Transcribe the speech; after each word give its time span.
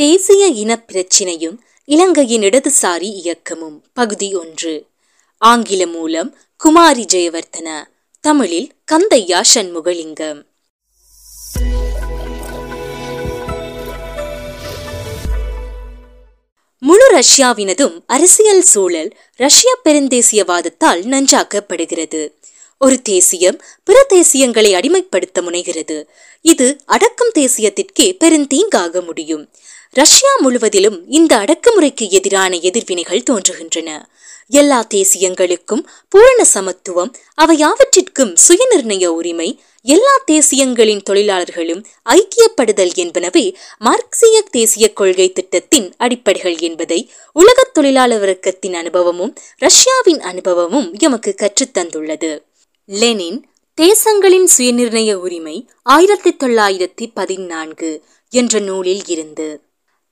தேசிய 0.00 0.46
இனப் 0.46 0.84
பிரச்சினையும் 0.92 1.58
இலங்கையின் 1.84 2.42
இடதுசாரி 2.42 3.00
இயக்கமும். 3.00 3.84
பகுதி 3.92 4.34
ஒன்று. 4.34 4.86
ஆங்கில 5.38 5.86
மூலம் 5.86 6.36
குமாரி 6.56 7.06
ஜெயவர்த்தன 7.12 7.84
தமிழில் 8.20 8.72
கந்தையா 8.92 9.40
சண்முகலிங்கம். 9.54 10.42
முழு 16.78 17.20
ரஷ்யாவினதும் 17.20 18.02
அரசியல் 18.06 18.62
சூழல் 18.62 19.16
ரஷ்ய 19.34 19.78
பெருந்தேசியவாதத்தால் 19.84 21.02
நஞ்சாக்கப்படுகிறது. 21.02 22.32
ஒரு 22.78 23.02
தேசியம் 23.02 23.62
பிற 23.84 24.04
தேசியங்களை 24.08 24.74
அடிமைப்படுத்த 24.74 25.40
முனைகிறது. 25.40 26.06
இது 26.40 26.80
அடக்கும் 26.84 27.30
தேசியத்திற்கே 27.34 28.16
பெருந்தீங்காக 28.20 29.04
முடியும். 29.04 29.50
ரஷ்யா 29.94 30.36
முழுவதிலும் 30.36 31.08
இந்த 31.08 31.36
அடக்குமுறைக்கு 31.36 32.08
எதிரான 32.08 32.56
எதிர்வினைகள் 32.56 33.22
தோன்றுகின்றன. 33.30 34.02
எல்லா 34.48 34.86
தேசியங்களுக்கும் 34.94 35.82
பூரண 36.08 36.44
சமத்துவம் 36.44 37.14
அவையாவற்றிற்கும் 37.42 38.34
சுயநிர்ணய 38.48 39.06
உரிமை 39.06 39.60
எல்லா 39.82 40.14
தேசியங்களின் 40.30 41.02
தொழிலாளர்களும் 41.02 41.84
ஐக்கியப்படுதல் 42.10 42.92
என்பனவே 42.94 43.54
மார்க்சிய 43.78 44.42
தேசிய 44.50 44.92
கொள்கை 44.92 45.32
திட்டத்தின் 45.32 45.94
அடிப்படைகள் 45.96 46.58
என்பதை 46.58 47.10
உலகத் 47.32 47.74
தொழிலாளர் 47.74 48.22
வர்க்கத்தின் 48.22 48.74
அனுபவமும் 48.74 49.34
ரஷ்யாவின் 49.56 50.20
அனுபவமும் 50.20 50.94
எமக்கு 50.98 51.34
கற்றுத்தந்துள்ளது 51.34 52.42
லெனின் 52.84 53.40
தேசங்களின் 53.80 54.48
சுயநிர்ணய 54.58 55.14
உரிமை 55.14 55.68
ஆயிரத்தி 55.82 56.36
தொள்ளாயிரத்தி 56.38 57.10
பதினான்கு 57.14 58.04
என்ற 58.32 58.58
நூலில் 58.58 59.02
இருந்து 59.06 59.48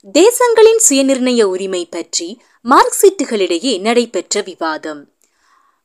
தேசங்களின் 0.07 0.81
சுயநிர்ணய 0.89 1.43
உரிமை 1.43 1.87
பற்றி 1.91 2.41
மார்க்சிட்டுகளிடையே 2.65 3.81
நடைபெற்ற 3.81 4.41
விவாதம். 4.41 5.13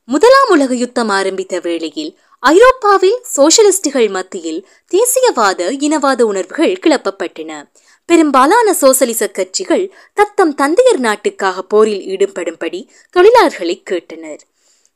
முதலாம் 0.06 0.50
உலக 0.50 0.76
யுத்தம் 0.76 1.10
ஆரம்பித்த 1.10 1.60
வேளையில் 1.60 2.20
ஐரோப்பாவில் 2.40 3.26
சோசலிஸ்டுகள் 3.38 4.10
மத்தியில் 4.10 4.68
தேசியவாத 4.94 5.70
இனவாத 5.70 6.22
உணர்வுகள் 6.22 6.80
கிளப்பப்பட்டன. 6.82 7.70
பெரும்பாலான 8.06 8.74
சோசலிச 8.74 9.28
கட்சிகள் 9.28 9.94
தத்தம் 10.14 10.56
தந்தையர் 10.56 11.00
நாட்டுக்காக 11.00 11.64
போரில் 11.64 12.06
ஈடுபடும்படி 12.06 12.88
தொழிலாளர்களை 13.18 13.84
கேட்டனர். 13.90 14.40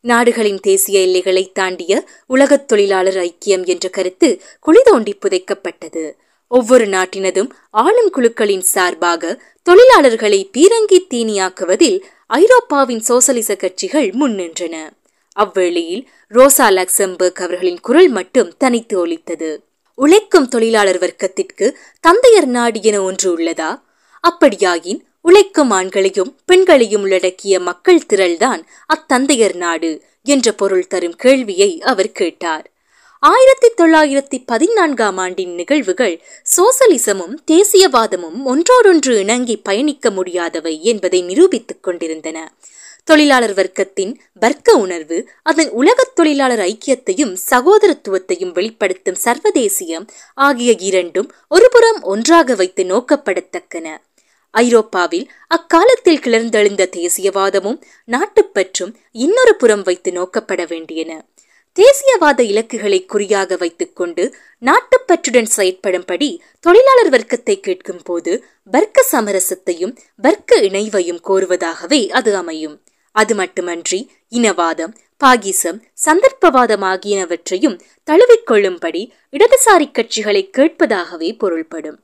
நாடுகளின் 0.02 0.60
தேசிய 0.60 1.00
எல்லைகளை 1.00 1.52
தாண்டிய 1.52 2.08
உலகத் 2.28 2.68
தொழிலாளர் 2.68 3.16
ஐக்கியம் 3.16 3.66
என்ற 3.66 3.90
கருத்து 3.90 4.42
குழி 4.60 4.82
தோண்டி 4.84 5.16
புதைக்கப்பட்டது. 5.16 6.12
ஒவ்வொரு 6.48 6.86
நாட்டினதும் 6.86 7.50
ஆளும் 7.70 8.12
குழுக்களின் 8.12 8.66
சார்பாக 8.66 9.42
தொழிலாளர்களை 9.70 10.50
பீரங்கி 10.52 11.00
தீனியாக்குவதில் 11.10 12.02
ஐரோப்பாவின் 12.28 13.00
சோசலிச 13.00 13.56
கட்சிகள் 13.56 14.12
முன்னின்றன 14.12 14.76
அவ்வேளையில் 15.38 16.06
ரோசா 16.32 16.68
லக்சம்பர்க் 16.70 17.42
அவர்களின் 17.42 17.80
குரல் 17.80 18.08
மட்டும் 18.08 18.58
தனித்து 18.58 19.00
ஒலித்தது. 19.00 19.64
உழைக்கும் 19.96 20.48
தொழிலாளர் 20.48 20.98
வர்க்கத்திற்கு 20.98 21.76
தந்தையர் 22.00 22.46
நாடு 22.46 22.82
என 22.82 23.02
ஒன்று 23.02 23.38
உள்ளதா? 23.38 23.82
அப்படியாயின் 24.24 25.06
உழைக்கும் 25.22 25.72
ஆண்களையும் 25.72 26.36
பெண்களையும் 26.46 27.02
உள்ளடக்கிய 27.02 27.60
மக்கள் 27.60 28.06
திரள்தான் 28.14 28.62
அத்தந்தையர் 28.96 29.56
நாடு 29.56 30.02
என்ற 30.24 30.52
பொருள் 30.52 30.88
தரும் 30.88 31.16
கேள்வியை 31.16 31.82
அவர் 31.82 32.12
கேட்டார். 32.12 32.72
ஆயிரத்தி 33.20 33.72
தொள்ளாயிரத்தி 33.78 34.44
பதினான்காம் 34.46 35.18
ஆண்டின் 35.18 35.54
நிகழ்வுகள் 35.54 36.24
சோசலிசமும் 36.58 37.36
தேசியவாதமும் 37.52 38.44
ஒன்றோடொன்று 38.46 39.20
இணங்கி 39.20 39.58
பயணிக்க 39.58 40.10
முடியாதவை 40.10 40.84
என்பதை 40.84 41.22
நிரூபித்துக் 41.22 41.84
கொண்டிருந்தன. 41.84 42.54
தொழிலாளர் 43.04 43.54
வர்க்கத்தின் 43.54 44.16
வர்க்க 44.34 44.74
உணர்வு 44.74 45.30
அதன் 45.44 45.70
உலகத் 45.70 46.16
தொழிலாளர் 46.16 46.60
ஐக்கியத்தையும் 46.60 47.38
சகோதரத்துவத்தையும் 47.52 48.52
வெளிப்படுத்தும் 48.52 49.16
சர்வதேசியம் 49.26 50.08
ஆகிய 50.34 50.76
இரண்டும் 50.80 51.32
ஒருபுறம் 51.48 52.02
ஒன்றாக 52.02 52.56
வைத்து 52.56 52.84
நோக்கப்படத்தக்கன. 52.84 53.98
ஐரோப்பாவில் 54.52 55.32
அக்காலத்தில் 55.48 56.20
கிளர்ந்தெழுந்த 56.20 56.86
தேசியவாதமும் 56.86 57.82
நாட்டுப்பற்றும் 58.08 58.94
இன்னொரு 59.12 59.56
புறம் 59.56 59.82
வைத்து 59.82 60.12
நோக்கப்பட 60.12 60.68
வேண்டியன. 60.68 61.26
தேசியவாத 61.78 62.40
இலக்குகளை 62.42 63.06
குறியாக 63.06 63.56
வைத்துக்கொண்டு 63.56 64.36
நாட்டுப்பற்றுடன் 64.62 65.50
செயற்படும்படி 65.58 66.40
தொழிலாளர் 66.60 67.10
வர்க்கத்தை 67.10 67.60
கேட்கும் 67.60 68.02
போது 68.04 68.46
வர்க்க 68.64 69.06
சமரசத்தையும் 69.12 69.98
வர்க்க 70.16 70.60
இணைவையும் 70.62 71.22
கோருவதாகவே 71.28 72.10
அது 72.10 72.36
அமையும். 72.36 72.82
அது 73.12 73.36
மட்டுமன்றி 73.36 74.12
இனவாதம் 74.32 74.96
பாகிசம் 75.26 75.80
சந்தர்ப்பவாதம் 76.06 76.84
ஆகியனவற்றையும் 76.84 77.80
தழுவிக்கொள்ளும்படி 78.12 79.04
இடதுசாரி 79.32 79.88
கட்சிகளை 79.92 80.44
கேட்பதாகவே 80.58 81.38
பொருள்படும். 81.38 82.00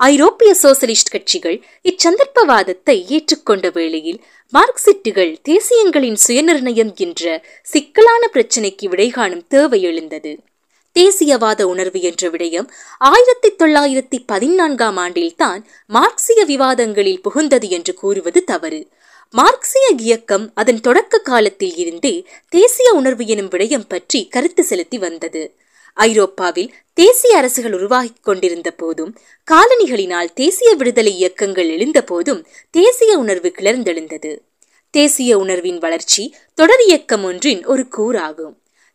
ஐரோப்பிய 0.00 0.56
சோசலிஸ்ட் 0.62 1.10
கட்சிகள் 1.10 1.64
இச்சந்தர்ப்பவாதத்தை 1.84 2.94
ஏற்றுக்கொண்ட 3.08 3.72
வேளையில் 3.72 4.20
மார்க்சிட்டுகள் 4.52 5.32
தேசியங்களின் 5.48 6.16
சுயநிர்ணயம் 6.28 6.94
என்ற 6.94 7.44
சிக்கலான 7.62 8.30
பிரச்சினைக்கு 8.32 8.86
விடைகாணும் 8.86 9.44
தேவை 9.48 9.82
எழுந்தது. 9.82 10.32
தேசியவாத 10.96 11.62
உணர்வு 11.62 12.00
என்ற 12.00 12.30
விடயம் 12.30 12.68
ஆயிரத்தி 12.98 13.50
தொள்ளாயிரத்தி 13.58 14.18
பதினான்காம் 14.26 14.96
ஆண்டில்தான் 14.96 15.60
மார்க்சிய 15.86 16.44
விவாதங்களில் 16.44 17.22
புகுந்தது 17.28 17.68
என்று 17.68 17.94
கூறுவது 17.94 18.44
தவறு. 18.44 18.88
மார்க்சிய 19.34 19.88
இயக்கம் 19.96 20.50
அதன் 20.54 20.80
தொடக்க 20.80 21.18
காலத்தில் 21.18 21.76
இருந்தே 21.76 22.26
தேசிய 22.48 22.92
உணர்வு 22.92 23.26
எனும் 23.26 23.50
விடயம் 23.50 23.88
பற்றி 23.88 24.28
கருத்து 24.28 24.64
செலுத்தி 24.64 24.98
வந்தது. 24.98 25.54
ஐரோப்பாவில் 26.06 26.70
தேசிய 26.94 27.36
அரசுகள் 27.36 27.72
உருவாகிக் 27.72 28.22
கொண்டிருந்த 28.22 28.70
போதும் 28.70 29.12
காலனிகளினால் 29.50 30.30
தேசிய 30.34 30.70
விடுதலை 30.74 31.12
இயக்கங்கள் 31.16 31.68
எழுந்த 31.68 31.98
போதும் 32.02 32.40
தேசிய 32.70 33.18
உணர்வு 33.18 33.50
கிளர்ந்தெழுந்தது. 33.58 34.32
தேசிய 34.94 35.38
உணர்வின் 35.38 35.78
வளர்ச்சி 35.78 36.24
தொடர் 36.54 36.82
இயக்கம் 36.86 37.24
ஒன்றின் 37.24 37.62
ஒரு 37.66 37.84
கூறாகும். 37.96 38.54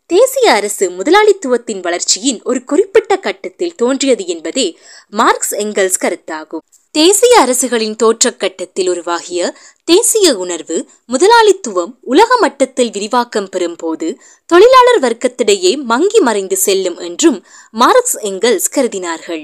தேசிய 0.09 0.47
அரசு 0.53 0.85
முதலாளித்துவத்தின் 0.89 1.81
வளர்ச்சியின் 1.81 2.39
ஒரு 2.44 2.59
குறிப்பிட்ட 2.63 3.13
கட்டத்தில் 3.17 3.75
தோன்றியது 3.75 4.25
என்பதே 4.25 4.67
மார்க்ஸ் 5.09 5.53
எங்கல்ஸ் 5.55 6.01
கருத்தாகும். 6.01 6.63
தேசிய 6.95 7.39
அரசுகளின் 7.39 7.95
தோற்றக்கட்டத்தில் 8.03 8.89
உருவாகிய 8.89 9.39
தேசிய 9.83 10.28
உணர்வு 10.38 10.78
முதலாளித்துவம் 11.06 11.91
உலக 12.01 12.38
மட்டத்தில் 12.38 12.91
விரிவாக்கம் 12.91 13.50
பெறும் 13.50 13.75
போது 13.75 14.07
தொழிலாளர் 14.45 15.00
வர்க்கத்திடையே 15.01 15.72
மங்கி 15.83 16.19
மறைந்து 16.19 16.57
செல்லும் 16.57 16.97
என்றும் 16.97 17.39
மார்க்ஸ் 17.72 18.17
எங்கல்ஸ் 18.22 18.69
கருதினார்கள். 18.75 19.44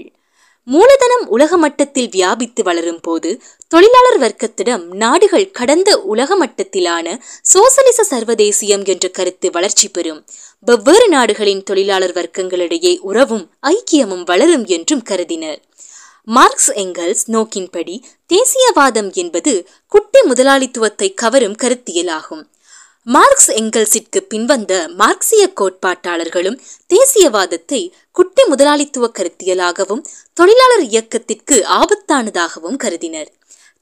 மூலதனம் 0.67 1.25
உலக 1.28 1.57
மட்டத்தில் 1.57 2.09
வியாபித்து 2.09 2.63
வளரும் 2.63 3.01
போது 3.01 3.29
தொழிலாளர் 3.68 4.19
வர்க்கத்திடம் 4.19 4.85
நாடுகள் 4.95 5.51
கடந்த 5.51 5.97
உலக 6.13 6.38
மட்டத்திலான 6.45 7.18
சோசலிச 7.53 8.06
சர்வதேசியம் 8.12 8.85
என்ற 8.85 9.07
கருத்து 9.09 9.50
வளர்ச்சி 9.51 9.89
பெறும். 9.89 10.22
வெவ்வேறு 10.68 11.09
நாடுகளின் 11.09 11.63
தொழிலாளர் 11.63 12.13
வர்க்கங்களிடையே 12.13 12.97
உறவும் 13.00 13.45
ஐக்கியமும் 13.68 14.23
வளரும் 14.23 14.66
என்றும் 14.66 15.01
கருதினர். 15.01 15.62
மார்க்ஸ் 16.27 16.71
எங்கல்ஸ் 16.71 17.23
நோக்கின்படி 17.27 17.95
தேசியவாதம் 18.29 19.13
என்பது 19.13 19.67
குட்டி 19.87 20.19
முதலாளித்துவத்தை 20.21 21.13
கவரும் 21.13 21.55
கருத்தியலாகும். 21.61 22.43
மார்க்ஸ் 23.03 23.51
எங்கல்ஸிற்கு 23.51 24.19
பின்வந்த 24.29 24.87
மார்க்சிய 24.87 25.53
கோட்பாட்டாளர்களும் 25.61 26.59
தேசியவாதத்தை 26.89 27.81
குட்டி 28.11 28.43
முதலாளித்துவ 28.43 29.11
கருத்தியலாகவும் 29.19 30.03
தொழிலாளர் 30.33 30.85
இயக்கத்திற்கு 30.89 31.65
ஆபத்தானதாகவும் 31.79 32.75
கருதினர். 32.75 33.31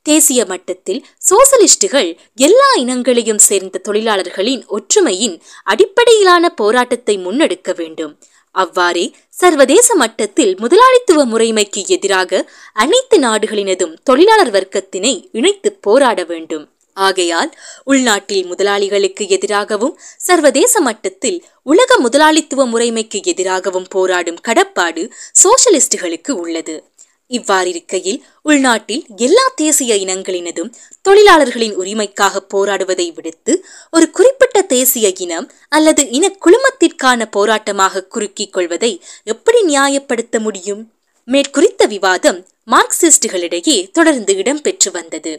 தேசிய 0.03 0.45
மட்டத்தில் 0.45 1.06
சோசலிஸ்டுகள் 1.30 2.18
எல்லா 2.35 2.69
இனங்களையும் 2.77 3.44
சேர்ந்த 3.50 3.81
தொழிலாளர்களின் 3.88 4.65
ஒற்றுமையின் 4.68 5.42
அடிப்படையிலான 5.63 6.50
போராட்டத்தை 6.50 7.18
முன்னெடுக்க 7.18 7.75
வேண்டும். 7.75 8.19
அவ்வாறே 8.51 9.16
சர்வதேச 9.30 9.96
மட்டத்தில் 9.96 10.56
முதலாளித்துவ 10.60 11.25
முறைமைக்கு 11.25 11.86
எதிராக 11.86 12.51
அனைத்து 12.74 13.19
நாடுகளினதும் 13.19 13.98
தொழிலாளர் 14.04 14.51
வர்க்கத்தினை 14.51 15.30
இணைத்து 15.31 15.74
போராட 15.74 16.24
வேண்டும். 16.24 16.69
ஆகையால் 16.94 17.57
உள்நாட்டில் 17.84 18.46
முதலாளிகளுக்கு 18.46 19.28
எதிராகவும் 19.28 20.00
சர்வதேச 20.18 20.81
மட்டத்தில் 20.81 21.46
உலக 21.63 21.98
முதலாளித்துவ 21.98 22.68
முறைமைக்கு 22.68 23.24
எதிராகவும் 23.24 23.86
போராடும் 23.90 24.40
கடப்பாடு 24.42 25.13
சோசலிஸ்டுகளுக்கு 25.44 26.31
உள்ளது. 26.31 26.88
இவ்வாறிருக்கையில் 27.30 28.20
உள்நாட்டில் 28.44 29.04
எல்லா 29.18 29.46
தேசிய 29.56 29.96
இனங்களினதும் 29.96 30.72
தொழிலாளர்களின் 31.02 31.76
உரிமைக்காக 31.76 32.42
போராடுவதை 32.54 33.14
விடுத்து 33.14 33.54
ஒரு 33.92 34.12
குறிப்பிட்ட 34.12 34.62
தேசிய 34.62 35.12
இனம் 35.18 35.52
அல்லது 35.70 36.04
இனக்குழுமத்திற்கான 36.04 37.28
போராட்டமாக 37.38 38.08
குறுக்கிக் 38.08 38.54
கொள்வதை 38.54 38.92
எப்படி 39.24 39.62
நியாயப்படுத்த 39.66 40.40
முடியும்? 40.40 40.81
மேற்குறித்த 41.28 41.86
விவாதம் 41.86 42.40
மார்க்சிஸ்டுகளிடையே 42.68 43.92
தொடர்ந்து 43.92 44.34
இடம்பெற்று 44.34 44.92
வந்தது. 44.92 45.34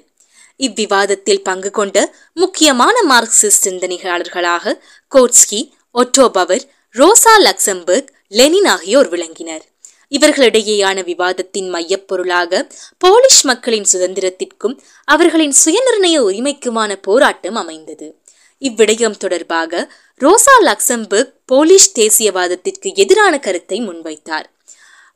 இவ்விவாதத்தில் 0.57 1.43
பங்கு 1.43 1.71
கொண்ட 1.71 1.99
முக்கியமான 2.35 2.97
Marxist 3.09 3.67
சிந்தனையாளர்களாக 3.67 4.75
Kautsky 5.13 5.61
Otto Bauer 5.95 6.65
Rosa 6.95 7.35
Luxemburg 7.39 8.11
Lenin 8.29 8.65
ஆகியோர் 8.65 9.09
விளங்கினர். 9.09 9.65
இவர்களிடையேயான 10.13 11.05
விவாதத்தின் 11.05 11.69
மையப்பொருளாக 11.75 12.63
போலிஷ் 13.05 13.43
மக்களின் 13.43 13.87
சுதந்திரத்திற்கும் 13.93 14.79
அவர்களின் 15.05 15.55
சுயநிர்ணய 15.65 16.17
உரிமைக்குமான 16.29 16.97
போராட்டம் 17.03 17.55
அமைந்தது. 17.55 18.21
இவ்விடயம் 18.59 19.17
தொடர்பாக 19.17 19.93
ரோசா 20.21 20.57
லக்சம்பர்க் 20.61 21.31
போலிஷ் 21.53 21.93
தேசியவாதத்திற்கு 21.95 22.95
எதிரான 22.95 23.39
கருத்தை 23.39 23.81
முன்வைத்தார். 23.81 24.49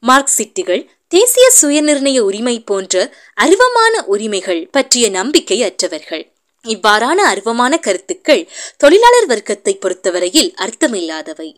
மார்க்சிட்டுகள் 0.03 0.89
தேசிய 1.09 1.53
சுயநிர்ணய 1.63 2.19
உரிமை 2.19 2.61
போன்ற 2.61 3.13
அருவமான 3.41 4.05
உரிமைகள் 4.05 4.69
பற்றிய 4.71 5.09
நம்பிக்கை 5.09 5.63
அற்றவர்கள். 5.63 6.25
இவ்வாறான 6.65 7.19
அருவமான 7.33 7.79
கருத்துக்கள் 7.79 8.49
தொழிலாளர் 8.77 9.27
வர்க்கத்தை 9.27 9.75
பொறுத்தவரையில் 9.79 10.55
அர்த்தமில்லாதவை. 10.61 11.49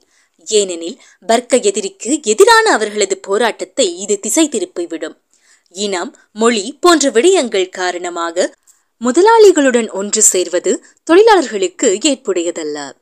ஏனெனில் 0.49 1.01
வர்க்க 1.21 1.57
எதிரிக்கு 1.57 2.21
எதிரான 2.23 2.73
அவர்களது 2.73 3.19
போராட்டத்தை 3.19 3.99
இது 3.99 4.21
திசை 4.21 4.49
திருப்பிவிடும் 4.49 5.17
இனம் 5.71 6.17
மொழி 6.33 6.77
போன்ற 6.81 7.11
விடயங்கள் 7.11 7.69
காரணமாக 7.69 8.55
முதலாளிகளுடன் 9.05 9.91
ஒன்று 9.91 10.23
சேர்வது 10.23 10.85
தொழிலாளர்களுக்கு 11.05 11.99
ஏற்புடையதல்ல. 12.03 12.93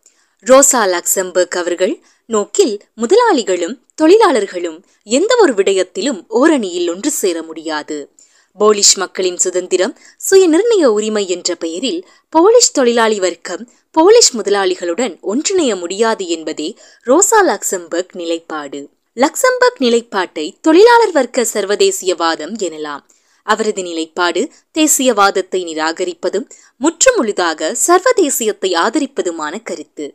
ரோசா 0.47 0.83
லக்சம்பர்க் 0.87 1.57
அவர்கள் 1.57 2.03
நோக்கில் 2.27 2.81
முதலாளிகளும் 2.95 3.85
தொழிலாளர்களும் 3.95 4.85
எந்த 5.03 5.37
ஒரு 5.41 5.53
விடயத்திலும் 5.53 6.21
ஓரணியில் 6.31 6.91
ஒன்று 6.91 7.11
சேர 7.11 7.43
முடியாது. 7.43 8.15
போலிஷ் 8.61 8.97
மக்களின் 8.97 9.37
சுதந்திரம் 9.37 9.99
சுய 10.17 10.43
நிர்ணய 10.49 10.85
உரிமை 10.85 11.29
என்ற 11.29 11.55
பெயரில் 11.55 12.09
போலிஷ் 12.37 12.73
தொழிலாளி 12.73 13.19
வர்க்கம் 13.19 13.71
போலிஷ் 13.95 14.33
முதலாளிகளுடன் 14.33 15.15
ஒன்றிணைய 15.23 15.79
முடியாது 15.79 16.29
என்பதே 16.29 16.69
ரோசா 17.07 17.41
லக்சம்பர்க் 17.47 18.15
நிலைப்பாடு. 18.15 18.81
லக்சம்பர்க் 19.17 19.79
நிலைப்பாட்டை 19.79 20.59
தொழிலாளர் 20.61 21.13
வர்க்க 21.13 21.47
சர்வதேசியவாதம் 21.53 22.55
எனலாம். 22.59 23.05
அவரது 23.43 23.83
நிலைப்பாடு 23.83 24.43
தேசியவாதத்தை 24.79 25.61
நிராகரிப்பதும் 25.71 26.47
முற்றுமுழுதாக 26.81 27.75
சர்வதேசியத்தை 27.87 28.73
ஆதரிப்பதுமான 28.85 29.63
கருத்து. 29.63 30.15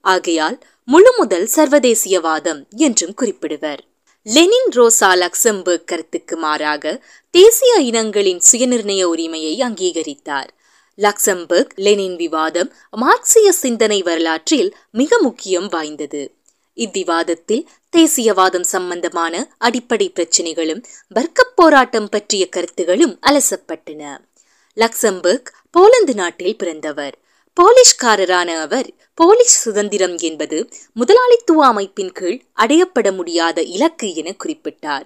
ஆகையால் 0.00 0.58
முழு 0.84 1.12
முதல் 1.18 1.48
சர்வதேசியவாதம் 1.56 2.68
என்றும் 2.76 3.14
குறிப்பிடுவர். 3.20 3.82
லெனின் 4.22 4.68
ரோசா 4.72 5.14
லக்சம்பர்க் 5.14 5.84
கருத்துக்கு 5.84 6.36
மாறாக 6.36 7.04
தேசிய 7.30 7.74
இனங்களின் 7.74 8.40
சுயநிர்ணய 8.52 9.04
உரிமையை 9.04 9.60
அங்கீகரித்தார். 9.60 10.48
லக்சம்பர்க் 10.98 11.68
லெனின் 11.74 12.16
விவாதம் 12.16 12.72
மார்க்சிய 12.90 13.52
சிந்தனை 13.52 14.02
வரலாற்றில் 14.02 14.76
மிக 14.90 15.18
முக்கியம் 15.18 15.68
வாய்ந்தது. 15.68 16.34
இவ்விவாதத்தில் 16.74 17.68
தேசியவாதம் 17.96 18.60
சம்பந்தமான 18.60 19.54
அடிப்படை 19.58 20.12
பிரச்சினைகளும் 20.14 20.82
வர்க்கப் 21.08 21.56
போராட்டம் 21.56 22.08
பற்றிய 22.08 22.48
கருத்துகளும் 22.56 23.18
அலசப்பட்டன. 23.26 24.18
லக்சம்பர்க் 24.76 25.52
போலந்து 25.70 26.14
நாட்டில் 26.14 26.56
பிறந்தவர். 26.56 27.19
போலிஷ்காரரான 27.54 28.46
அவர் 28.46 28.88
போலிஷ் 29.22 29.58
சுதந்திரம் 29.62 30.16
என்பது 30.18 30.68
முதலாளித்துவ 30.92 31.66
அமைப்பின் 31.66 32.12
கீழ் 32.12 32.40
அடையப்பட 32.60 33.14
முடியாத 33.14 33.62
இலக்கு 33.62 34.14
என 34.14 34.34
குறிப்பிட்டார். 34.44 35.04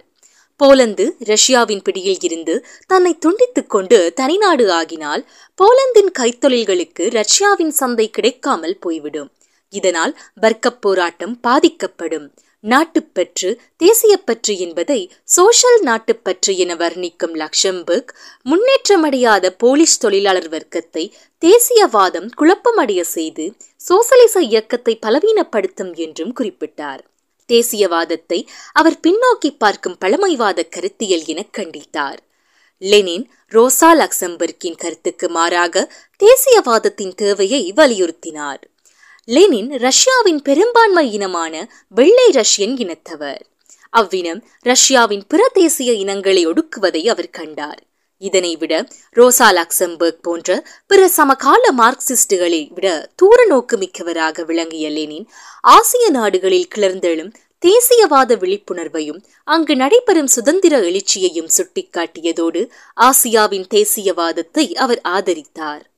போலந்து 0.56 1.16
ரஷ்யாவின் 1.18 1.82
பிடியில் 1.82 2.20
இருந்து 2.20 2.66
தன்னை 2.86 3.18
துண்டித்துக் 3.26 3.66
கொண்டு 3.66 4.12
தனிநாடு 4.20 4.66
ஆகினால் 4.80 5.26
போலந்தின் 5.54 6.10
கைத்தொழில்களுக்கு 6.18 7.10
ரஷ்யாவின் 7.10 7.70
சந்தை 7.70 8.10
கிடைக்காமல் 8.10 8.78
போய்விடும். 8.78 9.30
இதனால் 9.68 10.18
வர்க்கப் 10.34 10.80
போராட்டம் 10.80 11.40
பாதிக்கப்படும். 11.40 12.34
நாட்டுப்பற்று 12.64 13.50
தேசியப்பற்று 13.84 14.54
என்பதை 14.58 15.00
சோஷல் 15.28 15.80
நாட்டுப்பற்று 15.82 16.52
என 16.56 16.72
வர்ணிக்கும் 16.74 17.34
லக்ஷம்பர்க் 17.42 18.12
முன்னேற்றமடையாத 18.46 19.50
போலிஷ் 19.62 19.98
தொழிலாளர் 19.98 20.48
வர்க்கத்தை 20.48 21.04
தேசியவாதம் 21.42 22.28
குழப்பமடைய 22.36 23.00
செய்து 23.06 23.46
சோசலிச 23.80 24.36
இயக்கத்தை 24.42 24.94
பலவீனப்படுத்தும் 25.06 25.92
என்றும் 25.96 26.32
குறிப்பிட்டார். 26.40 27.02
தேசியவாதத்தை 27.50 28.38
அவர் 28.72 28.98
பின்னோக்கி 29.02 29.50
பார்க்கும் 29.58 29.98
பழமைவாத 29.98 30.60
கருத்தியல் 30.68 31.24
என 31.24 31.40
கண்டித்தார். 31.58 32.20
லெனின் 32.82 33.26
ரோசா 33.52 33.90
லக்சம்பர்கின் 33.94 34.78
கருத்துக்கு 34.78 35.28
மாறாக 35.28 35.84
தேசியவாதத்தின் 36.20 37.14
தேவையை 37.14 37.62
வலியுறுத்தினார். 37.76 38.62
லெனின் 39.28 39.70
ரஷ்யாவின் 39.78 40.42
பெரும்பான்மை 40.42 41.12
இனமான 41.12 41.70
வெள்ளை 41.88 42.26
ரஷ்யன் 42.30 42.74
இனத்தவர். 42.82 43.40
அவ்வினம் 43.90 44.40
ரஷ்யாவின் 44.62 45.26
பிற 45.26 45.48
தேசிய 45.52 45.92
இனங்களை 45.92 46.46
ஒடுக்குவதை 46.46 47.08
அவர் 47.08 47.30
கண்டார். 47.30 47.80
இதனை 48.18 48.56
விட 48.56 48.88
ரோசா 49.16 49.46
லக்சம்பர்க் 49.58 50.20
போன்ற 50.22 50.66
பிற 50.86 51.08
சமகால 51.08 51.72
மார்க்சிஸ்டுகளை 51.78 52.72
விட 52.72 53.12
தூர 53.16 53.46
நோக்கு 53.46 53.76
மிக்கவராக 53.76 54.44
விளங்கிய 54.44 54.90
லெனின் 54.90 55.26
ஆசிய 55.60 56.10
நாடுகளில் 56.10 56.68
கிளர்ந்தெழும் 56.74 57.32
தேசியவாத 57.66 58.36
விழிப்புணர்வையும் 58.36 59.24
அங்கு 59.44 59.76
நடைபெறும் 59.76 60.26
சுதந்திர 60.26 60.80
எழுச்சியையும் 60.80 61.50
சுட்டிக்காட்டியதோடு 61.56 62.70
ஆசியாவின் 63.00 63.66
தேசியவாதத்தை 63.74 64.74
அவர் 64.74 65.00
ஆதரித்தார். 65.04 65.93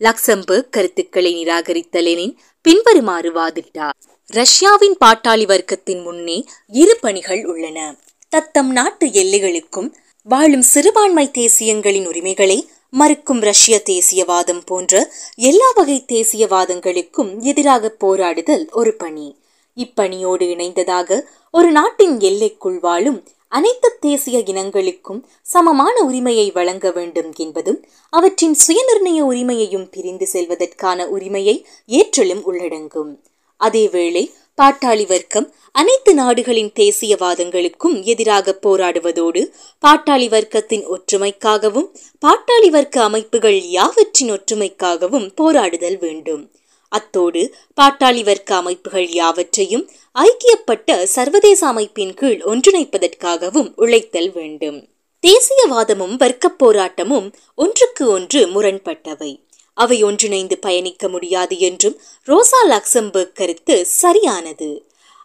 லக்சம்பர்க் 0.00 0.70
கருத்துக்களை 0.70 1.44
நிராகரித்த 1.44 2.02
லெனின் 2.02 2.38
பின்வருமாறு 2.60 3.32
வாதிட்டார். 3.32 3.98
ரஷ்யாவின் 4.26 4.96
பாட்டாளி 5.04 5.44
வர்க்கத்தின் 5.44 6.02
முன்னே 6.02 6.44
இரு 6.68 6.96
பணிகள் 7.00 7.46
உள்ளன. 7.46 7.96
தத்தம் 8.28 8.70
நாட்டு 8.70 9.06
எல்லைகளுக்கும் 9.06 9.92
வாழும் 10.22 10.62
சிறுபான்மை 10.62 11.30
தேசியங்களின் 11.38 12.06
உரிமைகளை 12.06 12.68
மறுக்கும் 12.90 13.40
ரஷ்ய 13.40 13.82
தேசியவாதம் 13.84 14.62
போன்ற 14.64 15.12
எல்லா 15.36 15.70
வகை 15.74 16.04
தேசியவாதங்களுக்கும் 16.12 17.40
எதிராக 17.40 17.94
போராடுதல் 18.00 18.70
ஒரு 18.70 18.94
பணி. 18.94 19.38
இப்பணியோடு 19.76 20.44
இணைந்ததாக 20.54 21.20
ஒரு 21.50 21.70
நாட்டின் 21.70 22.20
எல்லைக்குள் 22.20 22.78
வாழும் 22.78 23.28
அனைத்து 23.54 23.88
தேசிய 24.00 24.38
இனங்களுக்கும் 24.38 25.20
சமமான 25.42 25.96
உரிமையை 26.00 26.50
வழங்க 26.52 26.90
வேண்டும் 26.90 27.32
என்பதும் 27.36 27.84
அவற்றின் 28.10 28.56
சுயநிர்ணய 28.64 29.20
உரிமையையும் 29.20 29.90
பிரிந்து 29.90 30.26
செல்வதற்கான 30.32 31.06
உரிமையை 31.06 31.56
ஏற்றலும் 31.88 32.42
உள்ளடங்கும். 32.42 33.12
அதேவேளை 33.60 34.24
பாட்டாளி 34.62 35.06
வர்க்கம் 35.06 35.46
அனைத்து 35.72 36.14
நாடுகளின் 36.14 36.72
தேசியவாதங்களுக்கும் 36.74 38.02
எதிராக 38.02 38.56
போராடுவதோடு 38.62 39.42
பாட்டாளி 39.86 40.28
வர்க்கத்தின் 40.34 40.84
ஒற்றுமைக்காகவும் 40.96 41.88
பாட்டாளி 42.26 42.70
வர்க்க 42.70 43.02
அமைப்புகள் 43.02 43.60
யாவற்றின் 43.78 44.30
ஒற்றுமைக்காகவும் 44.30 45.30
போராடுதல் 45.36 45.98
வேண்டும். 45.98 46.53
அத்தோடு 46.94 47.42
பாட்டாளி 47.80 48.22
வர்க்க 48.24 48.50
அமைப்புகள் 48.54 49.08
யாவற்றையும் 49.10 49.84
ஐக்கியப்பட்ட 50.18 51.02
சர்வதேச 51.16 51.66
அமைப்பின் 51.66 52.14
கீழ் 52.14 52.42
ஒன்றிணைப்பதற்காகவும் 52.46 53.70
உழைத்தல் 53.76 54.30
வேண்டும். 54.32 54.78
தேசியவாதமும் 55.22 56.16
வர்க்கப் 56.16 56.58
போராட்டமும் 56.58 57.28
ஒன்றுக்கு 57.54 58.04
ஒன்று 58.08 58.40
முரண்பட்டவை. 58.46 59.32
அவை 59.78 60.02
ஒன்றிணைந்து 60.02 60.56
பயணிக்க 60.58 61.08
முடியாது 61.08 61.54
என்றும் 61.58 61.96
ரோசா 62.26 62.60
லக்சம்பர்க் 62.68 63.34
கருத்து 63.34 63.76
சரியானது. 64.02 64.70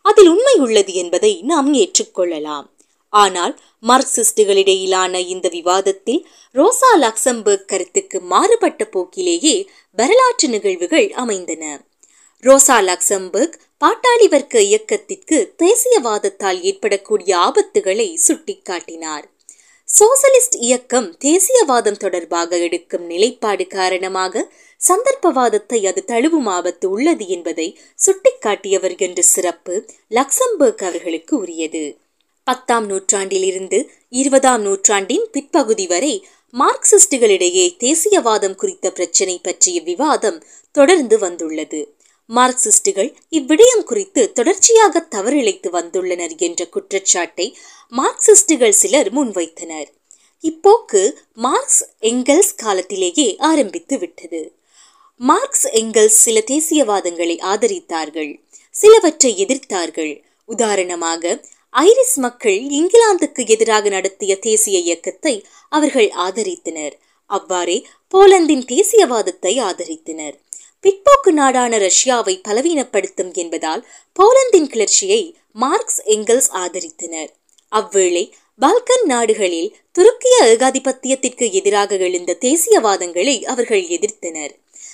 அதில் 0.06 0.28
உண்மை 0.28 0.56
உள்ளது 0.58 0.94
என்பதை 0.94 1.34
நாம் 1.42 1.74
ஏற்றுக்கொள்ளலாம். 1.74 2.68
ஆனால் 3.14 3.54
மார்க்சிஸ்டுகளிடையிலான 3.88 5.14
இந்த 5.28 5.48
விவாதத்தில் 5.50 6.22
ரோசா 6.54 6.90
லக்சம்பர்க் 7.00 7.66
கருத்துக்கு 7.66 8.18
மாறுபட்ட 8.32 8.86
போக்கிலேயே 8.86 9.56
வரலாற்று 10.00 10.48
நிகழ்வுகள் 10.48 11.08
அமைந்தன. 11.22 11.64
ரோசா 12.44 12.76
லக்சம்பர்க் 12.90 13.56
பாட்டாளி 13.82 14.28
வர்க்க 14.30 14.62
இயக்கத்திற்கு 14.62 15.38
தேசியவாதத்தால் 15.64 16.60
ஏற்படக்கூடிய 16.62 17.32
ஆபத்துகளை 17.48 18.08
சுட்டிக்காட்டினார். 18.28 19.26
சோசலிஸ்ட் 19.88 20.58
இயக்கம் 20.60 21.08
தேசியவாதம் 21.26 22.00
தொடர்பாக 22.04 22.58
எடுக்கும் 22.58 23.06
நிலைப்பாடு 23.06 23.66
காரணமாக 23.68 24.44
சந்தர்ப்பவாதத்தை 24.82 25.80
அது 25.92 26.02
தழுவும் 26.08 26.50
ஆபத்து 26.58 26.88
உள்ளது 26.90 27.28
என்பதை 27.28 27.68
சுட்டிக்காட்டியவர் 28.06 28.96
என்ற 29.08 29.22
சிறப்பு 29.34 29.76
லக்சம்பர்க் 30.12 30.84
அவர்களுக்கு 30.90 31.34
உரியது. 31.38 31.84
பத்தாம் 32.48 32.86
நூற்றாண்டிலிருந்து 32.86 33.80
இருபதாம் 34.20 34.62
நூற்றாண்டின் 34.62 35.26
பிற்பகுதி 35.32 35.88
வரை 35.88 36.14
மார்க்சிஸ்டுகளிடையே 36.54 37.66
தேசியவாதம் 37.80 38.56
குறித்த 38.56 38.92
பிரச்சினை 38.92 39.40
பற்றிய 39.44 39.82
விவாதம் 39.82 40.44
தொடர்ந்து 40.72 41.20
வந்துள்ளது. 41.20 41.96
மார்க்சிஸ்டுகள் 42.30 43.16
இவ்விடயம் 43.30 43.84
குறித்து 43.84 44.32
தொடர்ச்சியாக 44.32 45.08
தவறிழைத்து 45.16 45.70
வந்துள்ளனர் 45.72 46.36
என்ற 46.38 46.68
குற்றச்சாட்டை 46.68 47.58
மார்க்சிஸ்டுகள் 47.92 48.76
சிலர் 48.82 49.14
முன்வைத்தனர். 49.14 49.90
இப்போக்கு 50.44 51.02
மார்க்ஸ் 51.34 51.82
எங்கெல்ஸ் 52.02 52.54
காலத்திலேயே 52.56 53.36
ஆரம்பித்து 53.38 53.98
விட்டது. 53.98 54.42
மார்க்ஸ் 55.16 55.68
எங்கல்ஸ் 55.68 56.20
சில 56.26 56.44
தேசியவாதங்களை 56.52 57.38
ஆதரித்தார்கள் 57.54 58.32
சிலவற்றை 58.72 59.46
எதிர்த்தார்கள். 59.46 60.24
உதாரணமாக 60.46 61.44
ஐரிஸ் 61.76 62.16
மக்கள் 62.16 62.60
இங்கிலாந்துக்கு 62.80 63.42
எதிராக 63.48 63.90
நடத்திய 63.90 64.32
தேசிய 64.40 64.80
இயக்கத்தை 64.80 65.46
அவர்கள் 65.70 66.10
ஆதரித்தனர். 66.18 66.96
அவ்வாறே 67.26 67.78
போலந்தின் 68.14 68.64
தேசியவாதத்தை 68.66 69.54
ஆதரித்தனர். 69.60 70.36
பிற்போக்கு 70.86 71.32
நாடான 71.32 71.78
ரஷ்யாவை 71.78 72.36
பலவீனப்படுத்தும் 72.48 73.32
என்பதால் 73.34 73.88
போலந்தின் 74.20 74.70
கிளர்ச்சியை 74.70 75.22
மார்க்ஸ் 75.52 76.00
எங்கல்ஸ் 76.06 76.50
ஆதரித்தனர். 76.54 77.30
அவ்வேளை 77.72 78.24
பால்கன் 78.60 79.06
நாடுகளில் 79.06 79.70
துருக்கிய 79.96 80.36
ஏகாதிபத்தியத்திற்கு 80.46 81.46
எதிராக 81.52 81.98
எழுந்த 81.98 82.38
தேசியவாதங்களை 82.42 83.36
அவர்கள் 83.44 83.86
எதிர்த்தனர். 83.98 84.54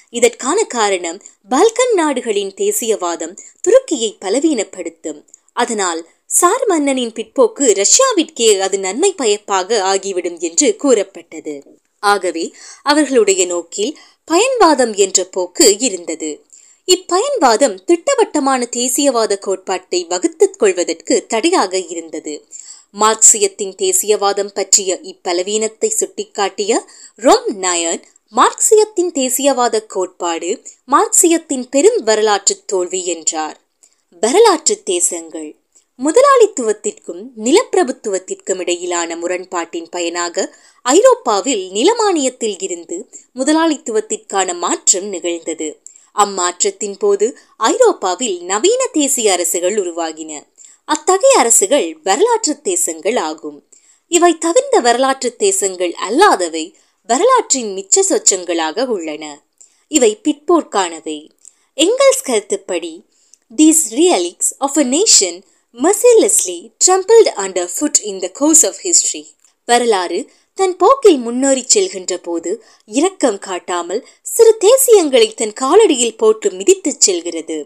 இதற்கான 0.10 0.60
காரணம் 0.63 1.20
பால்கன் 1.50 1.94
நாடுகளின் 1.94 2.53
தேசியவாதம் 2.58 3.34
துருக்கியை 3.62 4.12
பலவீனப்படுத்தும். 4.22 5.22
அதனால் 5.55 6.01
சார் 6.25 6.63
மன்னனின் 6.65 7.13
பிற்போக்கு 7.13 7.65
ரஷ்யாவிற்கே 7.81 8.59
அது 8.59 8.79
நன்மை 8.79 9.13
பயப்பாக 9.13 9.79
ஆகிவிடும் 9.81 10.39
என்று 10.39 10.75
கூறப்பட்டது. 10.75 11.55
ஆகவே 12.03 12.45
அவர்களுடைய 12.83 13.45
நோக்கில் 13.45 13.97
பயன்வாதம் 14.31 14.93
என்ற 14.95 15.24
போக்கு 15.25 15.67
இருந்தது. 15.79 16.31
இப்பயன்வாதம் 16.88 17.77
திட்டவட்டமான 17.85 18.67
தேசியவாத 18.75 19.33
கோட்பாட்டை 19.38 20.05
வகுத்துக் 20.05 20.59
கொள்வதற்கு 20.59 21.25
தடையாக 21.27 21.77
இருந்தது. 21.77 22.35
மார்க்சியத்தின் 22.93 23.74
தேசியவாதம் 23.75 24.51
பற்றிய 24.53 25.00
இப்பலவீனத்தை 25.03 25.89
சுட்டிக்காட்டிய 26.00 26.74
ரொம் 27.15 27.50
நயன் 27.62 28.03
மார்க்சியத்தின் 28.33 29.12
தேசியவாத 29.13 29.85
கோட்பாடு 29.85 30.51
மார்க்சியத்தின் 30.91 31.65
பெரும் 31.69 32.00
வரலாற்று 32.03 32.55
தோல்வி 32.65 33.05
என்றார். 33.05 33.57
வரலாற்று 34.19 34.84
தேசங்கள். 34.84 35.55
முதலாளித்துவத்திற்கும் 36.03 37.24
நிலப்பிரபுத்துவத்திற்கும் 37.43 38.60
இடையிலான 38.60 39.15
முரண்பாட்டின் 39.15 39.89
பயனாக 39.89 40.55
ஐரோப்பாவில் 40.81 41.69
நிலமானியத்தில் 41.69 42.63
இருந்து 42.63 43.10
முதலாளித்துவத்திற்கான 43.36 44.57
மாற்றம் 44.57 45.05
நிகழ்ந்தது. 45.05 45.81
அம்மாற்றத்தின் 46.15 46.95
போது 47.00 47.38
ஐரோப்பாவில் 47.57 48.43
நவீன 48.43 48.86
தேசிய 48.86 49.31
அரசுகள் 49.31 49.75
உருவாகின. 49.75 50.43
அத்தகைய 50.86 51.38
அரசுகள் 51.38 52.00
வரலாற்று 52.03 52.62
தேசங்கள் 52.62 53.15
ஆகும். 53.15 53.63
இவை 54.07 54.38
தவிர்ந்த 54.38 54.79
வரலாற்று 54.79 55.36
தேசங்கள் 55.36 55.95
அல்லாதவை 56.10 56.74
வரலாற்றின் 57.07 57.75
மிச்ச 57.75 58.01
சொச்சங்களாக 58.10 58.86
உள்ளன. 58.86 59.41
இவை 59.88 60.19
பிற்போர்க்கானவை. 60.24 61.29
எங்கல்ஸ் 61.75 62.24
கருத்துப்படி 62.24 63.03
These 63.51 63.81
relics 63.89 64.51
of 64.57 64.77
a 64.77 64.83
nation 64.83 65.43
mercilessly 65.77 66.71
trampled 66.85 67.27
underfoot 67.35 67.95
in 68.03 68.21
the 68.21 68.31
course 68.31 68.63
of 68.63 68.75
history. 68.75 69.23
வரலாறு 69.65 70.29
தன் 70.53 70.75
போக்கில் 70.77 71.17
முன்னேறி 71.17 71.65
செல்கின்ற 71.73 72.15
போது 72.17 72.63
இரக்கம் 72.85 73.39
காட்டாமல் 73.39 74.07
சிறு 74.21 74.57
தேசியங்களை 74.57 75.33
தன் 75.33 75.53
காலடியில் 75.61 76.17
போட்டு 76.17 76.49
மிதித்துச் 76.49 77.05
செல்கிறது. 77.07 77.57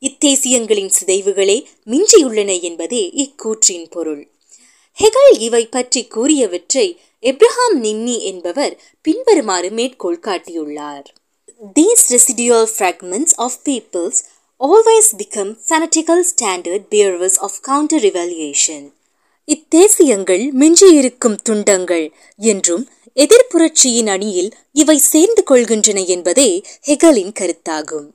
இத்தேசியங்களின் 0.00 0.92
சிதைவுகளே 0.98 1.58
மிஞ்சியுள்ளன 1.86 2.60
என்பதே 2.60 3.02
இக்கூற்றின் 3.14 3.90
பொருள். 3.90 4.30
ஹெகல் 4.98 5.34
இவை 5.38 5.66
பற்றி 5.66 6.08
கூறியவற்றை 6.14 6.86
எப்ரஹாம் 7.22 7.76
நிம்மி 7.82 8.20
என்பவர் 8.20 8.82
பின்வருமாறு 9.02 9.70
மேற்கோள் 9.70 10.20
காட்டியுள்ளார். 10.22 11.04
These 11.78 12.02
residual 12.10 12.64
fragments 12.78 13.32
of 13.38 13.52
peoples 13.64 14.16
always 14.60 15.12
become 15.12 15.56
fanatical 15.60 16.22
standard 16.24 16.82
bearers 16.90 17.36
of 17.38 17.52
counter-revaluation. 17.62 18.82
இத்தேசியங்கள் 19.48 20.44
மிஞ்சியிருக்கும் 20.60 21.38
துண்டங்கள் 21.42 22.04
என்றும் 22.40 22.84
எதிர்ப்புரட்சியின் 23.16 24.08
அணியில் 24.08 24.48
இவை 24.72 24.96
சேர்ந்து 25.04 25.42
கொள்கின்றன 25.50 26.04
என்பதே 26.06 26.48
ஹெகலின் 26.86 27.34
கருத்தாகும் 27.40 28.06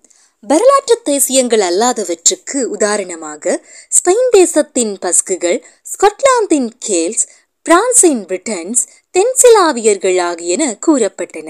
வரலாற்று 0.43 0.95
தேசியங்கள் 1.03 1.63
அல்லாதவற்றுக்கு 1.63 2.59
உதாரணமாக 2.75 3.55
ஸ்பெயின் 3.91 4.31
தேசத்தின் 4.31 4.93
பஸ்குகள் 4.99 5.59
ஸ்காட்லாந்தின் 5.93 6.69
கேல்ஸ் 6.87 7.25
பிரான்சின் 7.65 8.23
பிரிட்டன்ஸ் 8.25 8.83
தென்சிலாவியர்கள் 9.15 10.19
ஆகியன 10.21 10.63
கூறப்பட்டன 10.87 11.49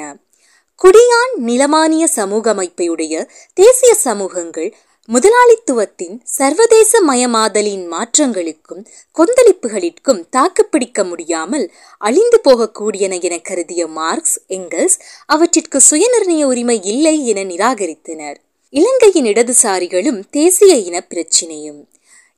குடியான் 0.82 1.34
நிலமானிய 1.46 2.04
சமூக 2.04 2.54
அமைப்பையுடைய 2.54 3.28
தேசிய 3.54 3.94
சமூகங்கள் 3.94 4.74
முதலாளித்துவத்தின் 5.10 6.20
சர்வதேச 6.24 7.02
மயமாதலின் 7.08 7.86
மாற்றங்களுக்கும் 7.92 8.86
கொந்தளிப்புகளிற்கும் 9.16 10.24
தாக்குப்பிடிக்க 10.30 11.04
முடியாமல் 11.04 11.72
அழிந்து 11.98 12.42
போகக்கூடியன 12.44 13.22
என 13.22 13.38
கருதிய 13.40 13.88
மார்க்ஸ் 13.88 14.42
எங்கல்ஸ் 14.50 14.98
அவற்றிற்கு 15.26 15.82
சுயநிர்ணய 15.90 16.44
உரிமை 16.44 16.84
இல்லை 16.84 17.26
என 17.26 17.44
நிராகரித்தனர். 17.44 18.36
இலங்கையின் 18.70 19.26
இடதுசாரிகளும் 19.26 20.24
தேசிய 20.32 20.76
இன 20.76 21.06
பிரச்சினையும் 21.10 21.88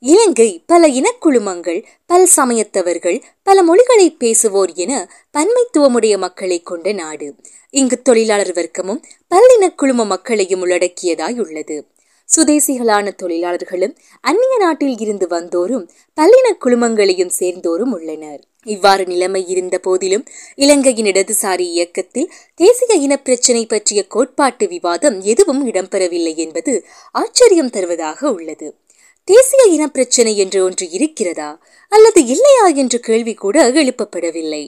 இலங்கை 0.04 0.64
பல 0.66 0.88
இனக்குழுமங்கள் 0.88 1.84
பல 2.06 2.28
சமயத்தவர்கள் 2.36 3.22
பல 3.44 3.64
மொழிகளை 3.64 4.18
பேசுவோர் 4.20 4.74
என 4.74 5.10
பன்மைத்துவமுடைய 5.34 6.18
மக்களை 6.18 6.62
கொண்ட 6.62 6.92
நாடு. 6.92 7.36
இங்கு 7.70 8.02
தொழிலாளர் 8.02 8.52
வர்க்கமும் 8.52 9.02
பல்லினக்குழும 9.36 10.06
மக்களையும் 10.06 10.66
உள்ளடக்கியதாய் 10.66 11.40
உள்ளது. 11.40 11.88
சுதேசிகளான 12.36 13.16
தொழிலாளர்களும் 13.16 13.98
அந்நிய 14.22 14.58
நாட்டில் 14.58 14.98
இருந்து 14.98 15.28
வந்தோரும் 15.28 15.90
பல்லின 16.18 16.58
குழுமங்களையும் 16.66 17.32
சேர்ந்தோரும் 17.40 17.92
உள்ளனர். 17.92 18.42
இவ்வாறு 18.66 19.06
நிலைமை 19.06 19.48
இருந்த 19.48 19.78
போதிலும் 19.78 20.26
இலங்கையின் 20.56 21.06
இடதுசாரி 21.06 21.60
இயக்கத்தில் 21.60 22.32
தேசிய 22.56 22.94
இன 22.94 23.18
பிரச்சினை 23.18 23.66
பற்றிய 23.66 24.08
கோட்பாட்டு 24.08 24.68
விவாதம் 24.68 25.22
எதுவும் 25.22 25.68
இடம்பெறவில்லை 25.68 26.36
என்பது 26.36 26.86
ஆச்சரியம் 27.12 27.70
தருவதாக 27.70 28.32
உள்ளது. 28.32 28.81
தேசிய 29.28 29.64
இன 29.70 29.88
பிரச்சனை 29.88 30.38
என்று 30.38 30.64
ஒன்று 30.64 30.90
இருக்கிறதா 30.90 31.50
அல்லது 31.92 32.26
இல்லையா 32.26 32.68
என்ற 32.68 32.98
கேள்வி 32.98 33.34
கூட 33.34 33.72
எழுப்பப்படவில்லை. 33.72 34.64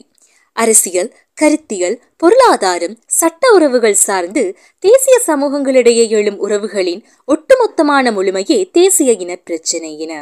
அரசியல் 0.55 1.09
கருத்தியல் 1.33 1.95
பொருளாதாரம் 2.17 2.95
சட்ட 3.05 3.51
உறவுகள் 3.51 3.93
சார்ந்து 3.93 4.43
தேசிய 4.79 5.15
சமூகங்களிடையே 5.27 6.09
எழும் 6.09 6.39
உறவுகளின் 6.39 7.01
ஒட்டுமொத்தமான 7.27 8.11
முழுமையே 8.11 8.69
தேசிய 8.71 9.11
இன 9.11 9.35
பிரச்சினை 9.35 9.99
என 9.99 10.13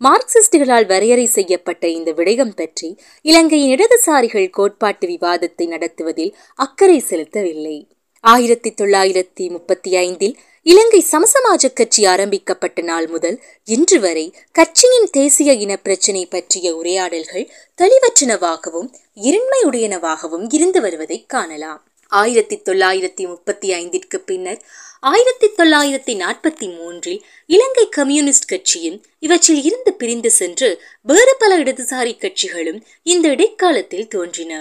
மார்க்சிஸ்டுகளால் 0.00 0.86
வரையறை 0.86 1.26
செய்யப்பட்ட 1.26 1.88
இந்த 1.88 2.12
விடயம் 2.12 2.56
பற்றி 2.56 2.90
இலங்கையின் 3.22 3.72
இடதுசாரிகள் 3.74 4.50
கோட்பாட்டு 4.50 5.08
விவாதத்தை 5.08 5.66
நடத்துவதில் 5.66 6.36
அக்கறை 6.54 7.02
செலுத்தவில்லை. 7.10 7.78
ஆயிரத்தி 8.24 8.74
தொள்ளாயிரத்தி 8.80 9.44
முப்பத்தி 9.48 9.96
ஐந்தில் 9.96 10.38
இலங்கை 10.70 11.04
சமசமாஜ 11.10 11.72
கட்சி 11.74 12.06
ஆரம்பிக்கப்பட்ட 12.06 12.82
நாள் 12.82 13.06
முதல் 13.06 13.40
இன்று 13.64 14.00
வரை 14.00 14.34
கட்சியின் 14.52 15.08
தேசிய 15.10 15.52
இன 15.52 15.76
பிரச்சினை 15.76 16.26
பற்றிய 16.26 16.76
உரையாடல்கள் 16.76 17.50
தெளிவற்றனவாகவும் 17.78 18.88
இருண்மையுடையனவாகவும் 19.22 20.46
இருந்து 20.48 20.80
வருவதை 20.80 21.24
காணலாம். 21.26 21.80
ஆயிரத்தி 22.08 22.56
தொள்ளாயிரத்தி 22.64 23.26
முப்பத்தி 23.26 23.70
ஐந்திற்கு 23.72 24.18
பின்னர் 24.18 24.60
ஆயிரத்தி 25.00 25.46
தொள்ளாயிரத்தி 25.46 26.14
நாற்பத்தி 26.24 26.76
மூன்றில் 26.76 27.24
இலங்கை 27.46 27.88
கம்யூனிஸ்ட் 27.88 28.48
கட்சியும் 28.48 29.04
இவற்றில் 29.18 29.62
இருந்து 29.62 29.92
பிரிந்து 29.94 30.30
சென்று 30.30 30.82
வேறு 31.02 31.34
பல 31.38 31.58
இடதுசாரி 31.58 32.14
கட்சிகளும் 32.16 32.82
இந்த 33.02 33.28
இடைக்காலத்தில் 33.28 34.08
தோன்றின. 34.08 34.52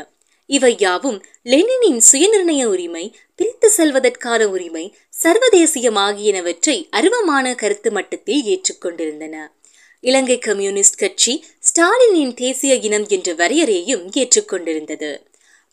இவை 0.50 0.74
யாவும் 0.80 1.20
லெனினின் 1.44 2.01
சுயநிர்ணய 2.10 2.63
உரிமை 2.66 3.06
பிரித்து 3.39 3.70
செல்வதற்கான 3.77 4.42
உரிமை 4.48 4.86
சர்வதேசியம் 5.24 6.00
ஆகியனவற்றை 6.00 6.77
அருவமான 6.92 7.56
கருத்து 7.56 7.92
மட்டத்தில் 7.92 8.44
ஏற்றுக்கொண்டிருந்தன 8.46 9.36
இலங்கை 10.04 10.38
கம்யூனிஸ்ட் 10.39 11.00
கட்சி 11.00 11.34
ஸ்டாலினின் 11.60 12.34
தேசிய 12.36 12.74
இனம் 12.82 13.08
என்ற 13.08 13.32
வரையறையையும் 13.34 14.04
ஏற்றுக்கொண்டிருந்தது 14.13 15.12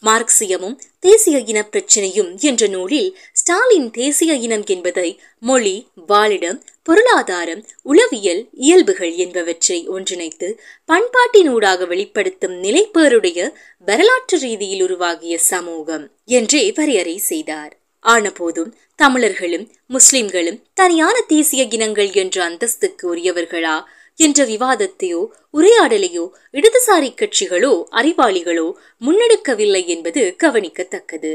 மார்க்சியமும் 0.03 0.77
தேசிய 1.01 1.37
இன 1.47 1.59
பிரச்சினையும் 1.65 2.31
என்ற 2.41 2.67
நூலில் 2.67 3.11
ஸ்டாலின் 3.33 3.89
தேசிய 3.91 4.33
இனம் 4.39 4.65
என்பதை 4.67 5.09
மொழி 5.43 5.77
வாழிடம் 6.09 6.59
பொருளாதாரம் 6.87 7.63
உளவியல் 7.83 8.49
இயல்புகள் 8.53 9.13
என்பவற்றை 9.15 9.79
ஒன்றிணைத்து 9.89 10.49
பண்பாட்டினூடாக 10.89 11.87
வெளிப்படுத்தும் 11.87 12.57
நிலைப்பேருடைய 12.63 13.39
வரலாற்று 13.87 14.39
ரீதியில் 14.39 14.83
உருவாகிய 14.83 15.39
சமூகம் 15.39 16.05
என்றே 16.25 16.73
வரையறை 16.73 17.17
செய்தார். 17.19 17.73
ஆனபோதும் 18.05 18.71
தமிழர்களும் 18.97 19.67
முஸ்லிம்களும் 19.87 20.61
தனியான 20.75 21.17
தேசிய 21.21 21.67
இனங்கள் 21.71 22.13
என்ற 22.13 22.37
அந்தஸ்துக்கு 22.49 23.07
உரியவர்களா 23.15 23.77
என்ற 24.19 24.45
விவாதத்தையோ 24.45 25.23
உரையாடலையோ 25.55 26.27
இடதுசாரி 26.53 27.11
கட்சிகளோ 27.15 27.73
அறிவாளிகளோ 27.93 28.69
முன்னெடுக்கவில்லை 29.01 29.85
என்பது 29.87 30.23
கவனிக்கத்தக்கது. 30.45 31.35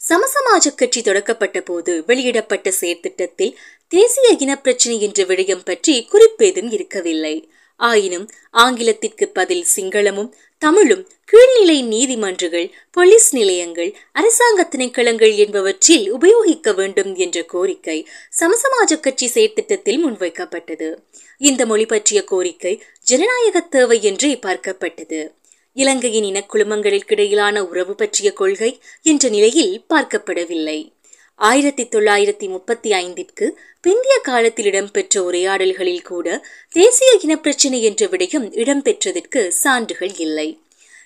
சமசமாஜ 0.00 0.74
கட்சி 0.76 1.00
தொடக்கப்பட்ட 1.02 1.60
போது 1.60 1.92
வெளியிடப்பட்ட 2.06 2.72
செயற்திட்டத்தில் 2.80 3.52
தேசிய 3.88 4.28
இனப்பிரச்சினை 4.38 4.98
என்ற 4.98 5.24
விடயம் 5.24 5.64
பற்றி 5.64 6.08
குறிப்பேதும் 6.12 6.72
இருக்கவில்லை. 6.72 7.48
ஆயினும் 7.76 8.30
ஆங்கிலத்திற்கு 8.50 9.28
பதில் 9.28 9.64
சிங்களமும் 9.76 10.32
தமிழும் 10.58 11.08
கீழ்நிலை 11.32 11.82
நீதிமன்றங்கள் 11.84 12.72
போலீஸ் 12.90 13.34
நிலையங்கள் 13.34 13.96
அரசாங்க 14.12 14.68
திணைக்களங்கள் 14.70 15.34
என்பவற்றில் 15.36 16.10
உபயோகிக்க 16.10 16.72
வேண்டும் 16.72 17.14
என்ற 17.14 17.42
கோரிக்கை 17.42 18.06
சமசமாஜ 18.40 19.00
கட்சி 19.00 19.30
செயற்திட்டத்தில் 19.34 20.02
முன்வைக்கப்பட்டது. 20.04 20.96
இந்த 21.38 21.66
மொழி 21.66 21.86
பற்றிய 21.86 22.24
கோரிக்கை 22.24 22.82
ஜனநாயக 23.02 23.60
தேவை 23.60 24.02
என்றே 24.02 24.34
பார்க்கப்பட்டது. 24.34 25.32
இலங்கையின் 25.72 26.24
இனக்குழுமங்களுக்கிடையிலான 26.24 27.58
உறவு 27.58 27.94
பற்றிய 27.94 28.32
கொள்கை 28.32 28.80
என்ற 29.02 29.28
நிலையில் 29.28 29.84
பார்க்கப்படவில்லை. 29.94 30.93
ஆயிரத்தி 31.36 31.84
தொள்ளாயிரத்தி 31.84 32.48
முப்பத்தி 32.48 32.90
ஐந்திற்கு 32.92 33.56
பிந்திய 33.82 34.20
காலத்தில் 34.22 34.64
இடம்பெற்ற 34.64 35.22
உரையாடல்களில் 35.22 36.02
கூட 36.02 36.46
தேசிய 36.68 37.18
இனப்பிரச்சினை 37.22 37.80
என்ற 37.80 38.06
விடயம் 38.06 38.46
இடம்பெற்றதற்கு 38.54 39.48
சான்றுகள் 39.48 40.14
இல்லை. 40.16 40.60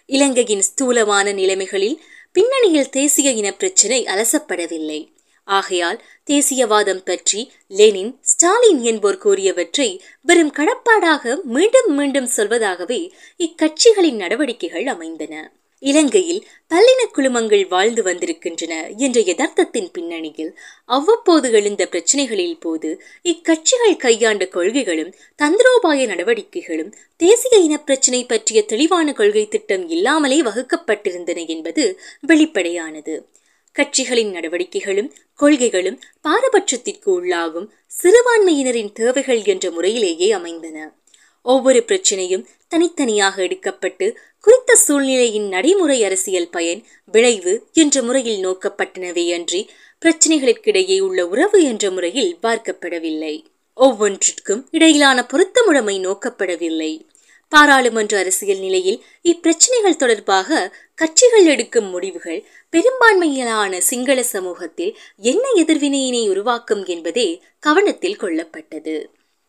இலங்கையின் 0.06 0.62
ஸ்தூலமான 0.62 1.32
நிலைமைகளில் 1.32 2.00
பின்னணியில் 2.32 2.88
தேசிய 2.88 3.30
இனப்பிரச்சினை 3.30 4.00
அலசப்படவில்லை. 4.04 5.12
ஆகையால் 5.44 6.02
தேசியவாதம் 6.26 7.04
பற்றி 7.04 7.52
லெனின் 7.68 8.18
ஸ்டாலின் 8.20 8.80
என்போர் 8.82 9.18
கூறியவற்றை 9.18 10.00
வெறும் 10.23 10.52
கடப்பாடாக 10.52 11.42
மீண்டும் 11.42 11.94
மீண்டும் 11.94 12.28
சொல்வதாகவே 12.37 13.11
இக்கட்சிகளின் 13.38 14.14
நடவடிக்கைகள் 14.14 14.87
அமைந்தன. 14.87 15.52
இலங்கையில் 15.82 16.47
பல்லின 16.70 17.00
குழுமங்கள் 17.14 17.68
வாழ்ந்து 17.68 18.02
வந்திருக்கின்றன 18.02 18.97
என்ற 18.97 19.20
யதார்த்தத்தின் 19.20 19.88
பின்னணியில் 19.92 20.58
அவ்வப்போது 20.85 21.52
எழுந்த 21.52 21.88
பிரச்சனைகளில் 21.90 22.61
போது 22.61 23.02
இக்கட்சிகள் 23.25 23.97
கையாண்ட 23.97 24.47
கொள்கைகளும் 24.47 25.14
தந்திரோபாய 25.42 26.06
நடவடிக்கைகளும் 26.06 26.92
தேசிய 27.16 27.58
இன 27.58 27.80
பிரச்சினை 27.80 28.26
பற்றிய 28.26 28.64
தெளிவான 28.64 29.12
கொள்கை 29.12 29.49
திட்டம் 29.49 29.88
இல்லாமலே 29.88 30.42
வகுக்கப்பட்டிருந்தன 30.42 31.47
என்பது 31.47 32.00
வெளிப்படையானது. 32.20 33.28
கட்சிகளின் 33.76 34.30
நடவடிக்கைகளும் 34.30 35.12
கொள்கைகளும் 35.35 36.00
பாரபட்சத்திற்கு 36.28 37.08
உள்ளாகும் 37.20 37.70
சிறுபான்மையினரின் 38.02 38.92
தேவைகள் 38.92 39.44
என்ற 39.44 39.70
முறையிலேயே 39.70 40.30
அமைந்தன. 40.32 40.97
ஒவ்வொரு 41.42 41.85
பிரச்சனையும் 41.87 42.47
தனித்தனியாக 42.68 43.42
எடுக்கப்பட்டு 43.42 44.06
குறித்த 44.40 44.75
சூழ்நிலையின் 44.75 45.49
நடைமுறை 45.49 46.04
அரசியல் 46.04 46.49
பயன் 46.49 46.87
விளைவு 47.04 47.66
என்ற 47.73 48.02
முறையில் 48.02 48.47
நோக்கப்பட்டனவே 48.47 49.33
அன்றி 49.33 49.71
பிரச்சனைகளுக்கிடையே 50.04 51.00
உள்ள 51.00 51.26
உறவு 51.26 51.62
என்ற 51.62 51.90
முறையில் 51.90 52.37
பார்க்கப்படவில்லை. 52.42 53.45
ஒவ்வொன்றிற்கும் 53.76 54.66
இடையிலான 54.71 55.26
பொருத்தமுடைமை 55.33 55.97
நோக்கப்படவில்லை. 56.00 57.07
பாராளுமன்ற 57.49 58.18
அரசியல் 58.18 58.59
நிலையில் 58.59 59.02
இப்பிரச்சனைகள் 59.23 59.97
தொடர்பாக 59.97 60.76
கட்சிகள் 60.95 61.45
எடுக்கும் 61.45 61.85
முடிவுகள் 61.85 62.45
பெரும்பான்மையிலான 62.73 63.78
சிங்கள 63.78 64.23
சமூகத்தில் 64.23 64.97
என்ன 65.16 65.45
எதிர்வினையினை 65.57 66.28
உருவாக்கும் 66.28 66.85
என்பதே 66.85 67.42
கவனத்தில் 67.61 68.16
கொள்ளப்பட்டது. 68.16 68.97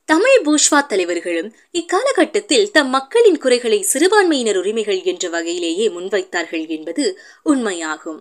தமிழ் 0.10 0.38
பூஷ்வா 0.46 0.78
தலைவர்களும் 0.86 1.50
இக்காலகட்டத்தில் 1.72 2.72
தம் 2.72 2.90
மக்களின் 2.90 3.38
குறைகளை 3.38 3.80
சிறுபான்மையினர் 3.82 4.58
உரிமைகள் 4.58 5.02
என்ற 5.04 5.30
வகையிலேயே 5.30 5.86
முன்வைத்தார்கள் 5.88 6.64
என்பது 6.68 7.04
உண்மையாகும். 7.46 8.18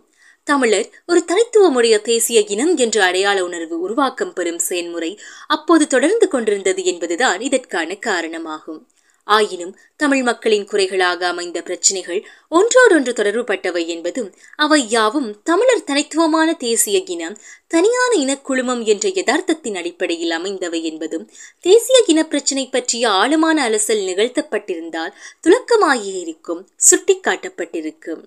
தமிழர் 0.47 0.89
ஒரு 1.07 1.25
தனித்துவமுடைய 1.27 2.01
தேசிய 2.01 2.41
இனம் 2.49 2.77
என்ற 2.77 3.05
அடையாள 3.05 3.45
உணர்வு 3.45 3.81
உருவாக்கம் 3.81 4.33
பெறும் 4.33 4.59
செயல்முறை 4.59 5.11
அப்போது 5.47 5.87
தொடர்ந்து 5.87 6.29
கொண்டிருந்தது 6.29 6.85
என்பதுதான் 6.85 7.41
இதற்கான 7.41 7.95
காரணமாகும். 7.95 8.81
ஆயினும் 9.29 9.73
தமிழ் 9.97 10.23
மக்களின் 10.23 10.65
குறைகளாக 10.65 11.27
அமைந்த 11.27 11.63
பிரச்சனைகள் 11.63 12.21
ஒன்றோடொன்று 12.49 13.13
தொடர்புபட்டவை 13.13 13.87
என்பதும் 13.87 14.31
அவை 14.57 14.81
யாவும் 14.89 15.43
தமிழர் 15.43 15.85
தனித்துவமான 15.85 16.55
தேசிய 16.55 17.03
இனம் 17.07 17.37
தனியான 17.67 18.13
இனக்குழுமம் 18.17 18.83
என்ற 18.85 19.09
யதார்த்தத்தின் 19.09 19.77
அடிப்படையில் 19.77 20.31
அமைந்தவை 20.31 20.85
என்பதும் 20.85 21.27
தேசிய 21.61 21.99
இனப்பிரச்சினை 22.07 22.71
பற்றிய 22.71 23.11
ஆழமான 23.11 23.69
அலசல் 23.69 24.05
நிகழ்த்தப்பட்டிருந்தால் 24.11 25.15
துலக்கமாகியிருக்கும் 25.43 26.63
சுட்டிக்காட்டப்பட்டிருக்கும். 26.91 28.23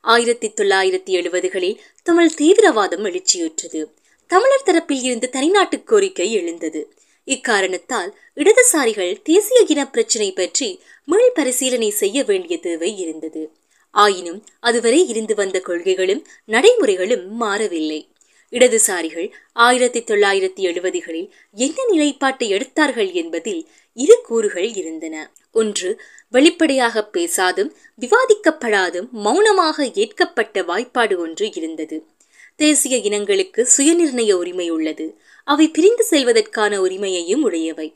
ஆயிரத்தி 0.00 0.48
தொள்ளாயிரத்தி 0.48 1.12
எழுபதுகளில் 1.20 1.78
தமிழ் 2.02 2.36
தீவிரவாதம் 2.36 3.04
எழுச்சியுற்றது. 3.04 3.80
தமிழர் 4.30 4.66
தரப்பில் 4.66 5.02
இருந்து 5.02 5.28
தனிநாட்டு 5.32 5.84
கோரிக்கை 5.84 6.32
எழுந்தது. 6.32 6.80
இக்காரணத்தால் 7.34 8.10
இடதுசாரிகள் 8.36 9.12
தேசிய 9.22 9.60
இன 9.66 9.80
பிரச்சினை 9.90 10.28
பற்றி 10.32 10.68
மீள் 11.08 11.32
பரிசீலனை 11.34 11.90
செய்ய 11.90 12.18
வேண்டிய 12.24 12.56
தேவை 12.58 12.90
இருந்தது. 12.98 13.42
ஆயினும் 13.94 14.40
அதுவரை 14.60 15.00
இருந்து 15.08 15.34
வந்த 15.34 15.58
கொள்கைகளும் 15.60 16.22
நடைமுறைகளும் 16.48 17.24
மாறவில்லை. 17.42 18.00
இடதுசாரிகள் 18.52 19.26
ஆயிரத்தி 19.64 20.00
தொள்ளாயிரத்தி 20.00 20.62
எழுபதுகளில் 20.70 21.28
என்ன 21.56 21.84
நிலைப்பாட்டை 21.90 22.46
எடுத்தார்கள் 22.48 23.10
என்பதில் 23.12 23.62
இரு 23.98 24.16
கூறுகள் 24.22 24.68
இருந்தன. 24.74 25.16
ஒன்று 25.52 25.90
வெளிப்படையாக 26.34 27.02
பேசாதும் 27.12 27.70
விவாதிக்கப்படாதும் 28.00 29.08
மௌனமாக 29.26 29.88
ஏற்கப்பட்ட 29.94 30.62
வாய்ப்பாடு 30.62 31.16
ஒன்று 31.18 31.46
இருந்தது. 31.54 31.98
தேசிய 32.58 32.96
இனங்களுக்கு 32.96 33.68
சுயநிர்ணய 33.76 34.32
உரிமை 34.32 34.70
உள்ளது. 34.70 35.20
அவை 35.44 35.68
பிரிந்து 35.68 36.06
செல்வதற்கான 36.10 36.76
உரிமையையும் 36.76 37.42
உடையவை. 37.42 37.94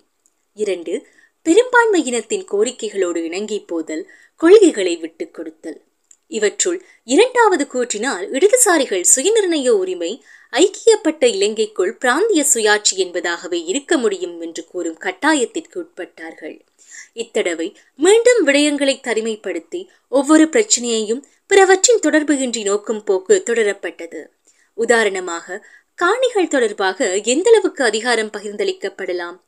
இரண்டு 0.55 1.07
பெரும்பான்மை 1.43 2.05
இனத்தின் 2.05 2.47
கோரிக்கைகளோடு 2.53 3.17
இணங்கி 3.17 3.61
போதல் 3.61 4.11
கொள்கைகளை 4.37 4.97
விட்டுக் 4.97 5.35
கொடுத்தல். 5.35 5.81
இவற்றுள் 6.27 6.85
இரண்டாவது 7.05 7.67
கூற்றினால் 7.73 8.29
இடதுசாரிகள் 8.31 9.05
சுயநிர்ணய 9.17 9.69
உரிமை 9.69 10.25
ஐக்கியப்பட்ட 10.53 11.25
இலங்கைக்குள் 11.25 11.97
பிராந்திய 11.97 12.45
சுயாட்சி 12.55 12.97
என்பதாகவே 12.97 13.65
இருக்க 13.67 13.97
முடியும் 13.97 14.41
என்று 14.41 14.65
கூறும் 14.65 14.99
கட்டாயத்திற்கு 15.01 15.85
உட்பட்டார்கள். 15.85 16.61
இத்தடவை 17.13 17.77
மீண்டும் 17.97 18.47
விடயங்களை 18.47 19.01
தனிமைப்படுத்தி 19.01 19.87
ஒவ்வொரு 20.09 20.45
பிரச்சனையையும் 20.45 21.23
பிறவற்றின் 21.47 22.01
தொடர்பு 22.01 22.39
இன்றி 22.39 22.63
நோக்கும் 22.63 23.05
போக்கு 23.05 23.43
தொடரப்பட்டது. 23.47 24.25
உதாரணமாக 24.75 25.67
காணிகள் 25.95 26.49
தொடர்பாக 26.49 27.21
எந்தளவுக்கு 27.25 27.83
அதிகாரம் 27.83 28.31
பகிர்ந்தளிக்கப்படலாம்? 28.31 29.41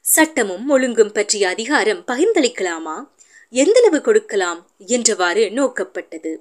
சட்டமும் 0.00 0.68
ஒழுங்கும் 0.68 1.12
பற்றிய 1.12 1.48
அதிகாரம் 1.48 2.04
பகிர்ந்தளிக்கலாமா? 2.06 3.08
எந்தளவு 3.50 4.00
கொடுக்கலாம்? 4.00 4.70
என்றவாறு 4.86 5.50
நோக்கப்பட்டது. 5.50 6.36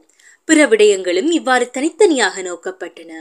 பிற 0.45 0.65
விடயங்களும் 0.65 1.29
இவ்வாறு 1.31 1.69
தனித்தனியாக 1.69 2.41
நோக்கப்பட்டன. 2.41 3.11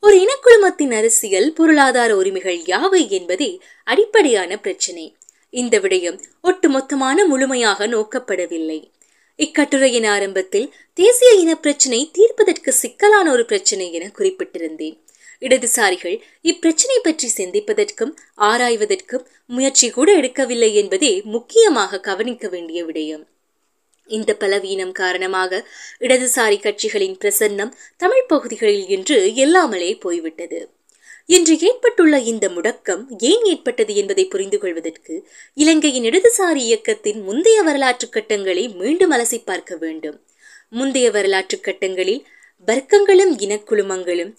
ஒரு 0.00 0.16
இனக்குழுமத்தின் 0.16 0.96
அரசியல் 0.96 1.52
பொருளாதார 1.52 2.16
உரிமைகள் 2.16 2.56
யாவை 2.56 3.08
என்பதே 3.08 3.60
அடிப்படையான 3.84 4.58
பிரச்சினை. 4.58 5.16
இந்த 5.50 5.78
விடயம் 5.78 6.20
ஒட்டுமொத்தமான 6.42 7.26
முழுமையாக 7.26 7.86
நோக்கப்படவில்லை. 7.86 8.90
இக்கட்டுரையின் 9.38 10.06
ஆரம்பத்தில் 10.06 10.74
தேசிய 10.94 11.32
இன 11.32 11.56
பிரச்சினை 11.56 12.10
தீர்ப்பதற்கு 12.12 12.72
சிக்கலான 12.72 13.30
ஒரு 13.30 13.44
பிரச்சினை 13.44 13.92
என 13.92 14.10
குறிப்பிட்டிருந்தேன். 14.18 14.96
இடதுசாரிகள் 15.40 16.16
இப்பிரச்சினை 16.42 16.96
பற்றி 17.02 17.28
சிந்திப்பதற்கும் 17.36 18.12
ஆராய்வதற்கும் 18.36 19.26
முயற்சி 19.46 19.90
கூட 19.90 20.16
எடுக்கவில்லை 20.20 20.72
என்பதே 20.72 21.20
முக்கியமாக 21.24 22.00
கவனிக்க 22.00 22.48
வேண்டிய 22.48 22.84
விடயம். 22.84 23.24
இந்த 24.06 24.34
பலவீனம் 24.34 24.92
காரணமாக 24.92 25.66
இடதுசாரி 26.00 26.58
கட்சிகளின் 26.66 27.16
பிரசன்னம் 27.22 27.72
தமிழ் 27.96 28.26
பகுதிகளில் 28.26 28.88
இன்று 28.88 29.18
எல்லாமலே 29.44 30.00
போய்விட்டது. 30.00 30.60
இன்று 31.30 31.58
ஏற்பட்டுள்ள 31.58 32.18
இந்த 32.18 32.48
முடக்கம் 32.48 33.02
ஏன் 33.18 33.42
ஏற்பட்டது 33.44 33.94
என்பதை 33.94 34.24
புரிந்து 34.24 34.58
கொள்வதற்கு 34.58 35.28
இலங்கையின் 35.54 36.04
இடதுசாரி 36.04 36.56
இயக்கத்தின் 36.56 37.22
முந்தைய 37.22 37.62
வரலாற்று 37.62 38.08
கட்டங்களை 38.08 38.68
மீண்டும் 38.68 39.12
அலசி 39.12 39.42
பார்க்க 39.44 39.76
வேண்டும். 39.76 40.24
முந்தைய 40.68 41.10
வரலாற்று 41.10 41.60
கட்டங்களில் 41.60 42.24
வர்க்கங்களும் 42.66 43.34
இனக்குழுமங்களும் 43.38 44.32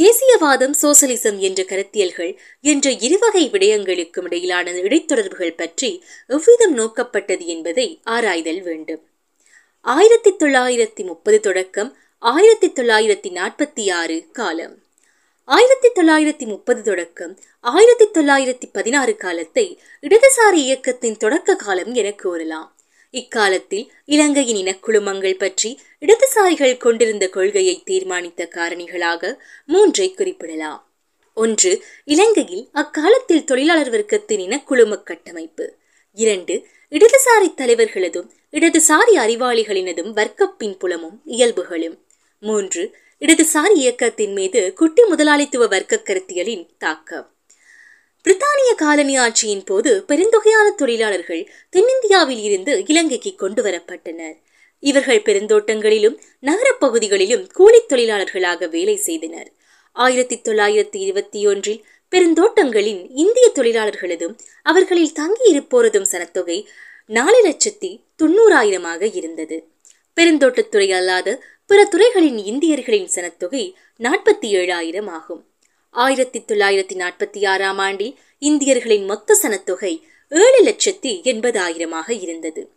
தேசியவாதம் 0.00 0.76
சோசலிசம் 0.82 1.38
என்ற 1.38 1.62
கருத்தியல்கள் 1.62 2.36
என்ற 2.60 2.90
இருவகை 2.90 3.50
விடயங்களுக்கும் 3.50 4.24
இடையிலான 4.24 4.70
இடைத்தொடர்புகள் 4.70 5.56
பற்றி 5.56 6.04
எவ்விதம் 6.26 6.78
நோக்கப்பட்டது 6.78 7.44
என்பதை 7.44 8.00
ஆராய்தல் 8.04 8.62
வேண்டும். 8.62 9.02
ஆயிரத்தி 9.80 10.30
தொள்ளாயிரத்தி 10.30 11.04
முப்பது 11.04 11.40
தொடக்கம் 11.40 11.96
ஆயிரத்தி 12.18 12.68
தொள்ளாயிரத்தி 12.68 13.32
நாற்பத்தி 13.32 13.92
ஆறு 13.92 14.26
காலம். 14.32 14.83
ஆயிரத்தி 15.46 15.88
தொள்ளாயிரத்தி 15.94 16.46
முப்பது 16.46 16.82
தொடக்கம் 16.82 17.38
ஆயிரத்தி 17.60 18.04
தொள்ளாயிரத்தி 18.04 18.68
பதினாறு 18.72 19.16
காலத்தை 19.16 19.78
இடதுசாரி 20.02 20.52
இயக்கத்தின் 20.52 21.16
தொடக்க 21.16 21.56
காலம் 21.56 21.94
என 21.94 22.12
கூறலாம். 22.12 22.76
இக்காலத்தில் 23.10 23.92
இலங்கையின் 24.04 24.66
இனக்குழுமங்கள் 24.66 25.38
பற்றி 25.38 25.80
இடதுசாரிகள் 26.00 26.76
கொண்டிருந்த 26.76 27.28
கொள்கையை 27.28 27.82
தீர்மானித்த 27.86 28.48
காரணிகளாக 28.54 29.36
மூன்றை 29.66 30.14
குறிப்பிடலாம். 30.14 30.80
ஒன்று 31.34 31.84
இலங்கையில் 32.04 32.68
அக்காலத்தில் 32.72 33.44
தொழிலாளர் 33.44 33.90
வர்க்கத்தின் 33.90 34.42
இனக்குழும 34.46 35.02
கட்டமைப்பு. 35.02 35.74
இரண்டு 36.12 36.66
இடதுசாரி 36.90 37.54
தலைவர்களதும் 37.56 38.30
இடதுசாரி 38.50 39.14
அறிவாளிகளினதும் 39.14 40.10
வர்க்க 40.10 40.46
பின்புலமும் 40.46 41.20
இயல்புகளும். 41.24 41.98
மூன்று 42.38 42.96
இடதுசாரி 43.24 43.72
இயக்கத்தின் 43.74 44.32
மீது 44.32 44.72
குட்டி 44.72 45.04
முதலாளித்துவ 45.04 45.66
வர்க்க 45.66 46.02
கருத்தியலின் 46.04 46.68
தாக்கம். 46.78 47.34
பிரித்தானிய 48.24 48.74
காலனி 48.76 49.18
ஆட்சியின் 49.18 49.64
போது 49.64 50.04
பெருந்தொகையான 50.08 50.74
தொழிலாளர்கள் 50.76 51.50
தென்னிந்தியாவில் 51.70 52.42
இருந்து 52.42 52.84
இலங்கைக்கு 52.86 53.34
கொண்டு 53.34 53.62
வரப்பட்டனர். 53.62 54.38
இவர்கள் 54.80 55.22
பெருந்தோட்டங்களிலும் 55.22 56.18
நகரப்பகுதிகளிலும் 56.42 57.48
கூலித் 57.58 57.92
தொழிலாளர்களாக 57.92 58.68
வேலை 58.68 58.96
செய்தனர். 58.96 59.52
ஆயிரத்தி 59.92 60.40
தொள்ளாயிரத்தி 60.44 60.96
இருபத்தி 60.96 61.46
ஒன்றில் 61.46 61.84
பெருந்தோட்டங்களின் 62.10 63.10
இந்திய 63.14 63.52
தொழிலாளர்களதும் 63.54 64.38
அவர்களில் 64.62 65.12
தங்கியிருப்போரதும் 65.12 66.06
சனத்தொகை 66.10 66.64
நாலு 67.06 67.48
லட்சத்தி 67.48 68.00
தொண்ணூறாயிரமாக 68.22 69.16
இருந்தது. 69.16 69.64
பெருந்தோட்டத்துறை 70.20 70.94
அல்லாத 70.94 71.42
பிற 71.66 71.84
துறைகளின் 71.84 72.38
இந்தியர்களின் 72.38 73.08
சனத்தொகை 73.14 73.72
நாற்பத்தி 73.98 74.50
ஏழாயிரம் 74.54 75.08
ஆகும். 75.08 75.46
ஆயிரத்தி 75.90 76.40
தொள்ளாயிரத்தி 76.40 76.94
நாற்பத்தி 76.94 77.46
ஆறாம் 77.46 77.78
ஆண்டில் 77.78 78.18
இந்தியர்களின் 78.38 79.04
மொத்த 79.04 79.38
சனத்தொகை 79.42 80.02
ஏழு 80.28 80.64
லட்சத்தி 80.64 81.20
எண்பதாயிரமாக 81.22 82.20
இருந்தது. 82.20 82.70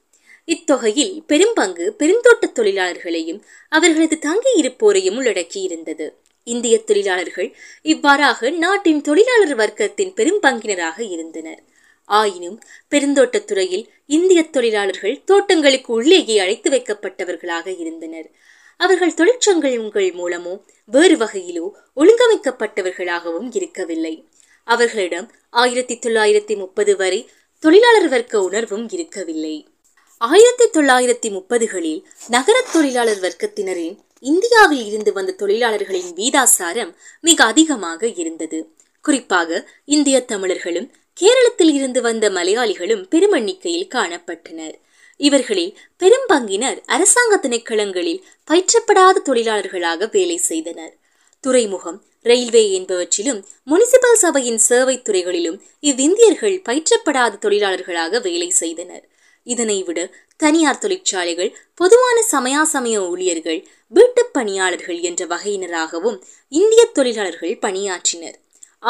இத்தொகையில் 0.45 1.23
பெரும்பங்கு 1.27 1.93
பெருந்தோட்ட 1.99 2.51
தொழிலாளர்களையும் 2.53 3.41
அவர்களது 3.69 4.19
தங்கியிருப்போரையும் 4.21 5.17
உள்ளடக்கி 5.17 5.61
இருந்தது 5.61 6.17
இந்திய 6.43 6.79
தொழிலாளர்கள் 6.79 7.55
இவ்வாறாக 7.81 8.49
நாட்டின் 8.49 9.01
தொழிலாளர் 9.01 9.55
வர்க்கத்தின் 9.55 10.13
பெரும்பங்கினராக 10.15 11.11
இருந்தனர். 11.11 11.63
ஆயினும் 12.05 12.59
பெருந்தோட்டத் 12.91 13.43
துறையில் 13.43 13.89
இந்திய 14.05 14.43
தொழிலாளர்கள் 14.43 15.23
தோட்டங்களுக்கு 15.25 15.93
உள்ளேயே 15.93 16.39
அழைத்து 16.39 16.69
வைக்கப்பட்டவர்களாக 16.69 17.79
இருந்தனர். 17.79 18.31
அவர்கள் 18.77 19.13
தொழிற்சங்கங்கள் 19.13 20.09
மூலமோ 20.19 20.61
வேறு 20.85 21.17
வகையிலோ 21.17 21.69
ஒழுங்கமைக்கப்பட்டவர்களாகவும் 21.95 23.49
இருக்கவில்லை. 23.51 24.27
அவர்களிடம் 24.63 25.31
ஆயிரத்தி 25.49 25.95
தொள்ளாயிரத்தி 25.95 26.57
முப்பது 26.57 26.95
வரை 26.95 27.29
தொழிலாளர் 27.59 28.09
வர்க்க 28.09 28.43
உணர்வும் 28.43 28.89
இருக்கவில்லை. 28.89 29.67
ஆயிரத்தி 30.17 30.79
தொள்ளாயிரத்தி 30.79 31.29
முப்பதுகளில் 31.31 32.03
நகர 32.27 32.65
தொழிலாளர் 32.73 33.19
வர்க்கத்தினரின் 33.19 33.97
இந்தியாவில் 34.19 34.85
இருந்து 34.85 35.13
வந்த 35.13 35.31
தொழிலாளர்களின் 35.31 36.13
வீதாசாரம் 36.13 36.95
மிக 37.21 37.43
அதிகமாக 37.43 38.07
இருந்தது. 38.07 38.73
குறிப்பாக 39.01 39.69
இந்திய 39.85 40.25
தமிழர்களும் 40.25 40.91
கேரளத்தில் 41.13 41.73
இருந்து 41.73 42.01
வந்த 42.01 42.29
மலையாளிகளும் 42.29 43.07
பெருமண்ணிக்கையில் 43.09 43.91
காணப்பட்டனர். 43.95 44.73
இவர்களில் 45.17 45.77
பெரும்பங்கினர் 45.99 46.81
அரசாங்க 46.85 47.39
திணைக்களங்களில் 47.41 48.21
பயிற்றப்படாத 48.51 49.15
தொழிலாளர்களாக 49.25 50.07
வேலை 50.11 50.37
செய்தனர். 50.37 50.97
துறைமுகம் 51.39 52.03
ரயில்வே 52.21 52.79
என்பவற்றிலும் 52.79 53.43
முனிசிபல் 53.67 54.13
சபையின் 54.13 54.57
சேவை 54.57 55.01
துறைகளிலும் 55.01 55.61
இவ்விந்தியர்கள் 55.81 56.61
பயிற்றப்படாத 56.69 57.39
தொழிலாளர்களாக 57.41 58.21
வேலை 58.21 58.49
செய்தனர். 58.49 59.07
இதனை 59.43 59.83
விட 59.83 60.13
தனியார் 60.37 60.77
தொழிற்சாலைகள் 60.77 61.57
பொதுவான 61.75 62.23
சமயாசமய 62.31 62.97
ஊழியர்கள் 62.97 63.67
வீட்டுப் 63.87 64.33
பணியாளர்கள் 64.33 64.99
என்ற 64.99 65.25
வகையினராகவும் 65.25 66.21
இந்திய 66.49 66.85
தொழிலாளர்கள் 66.85 67.59
பணியாற்றினர். 67.61 68.37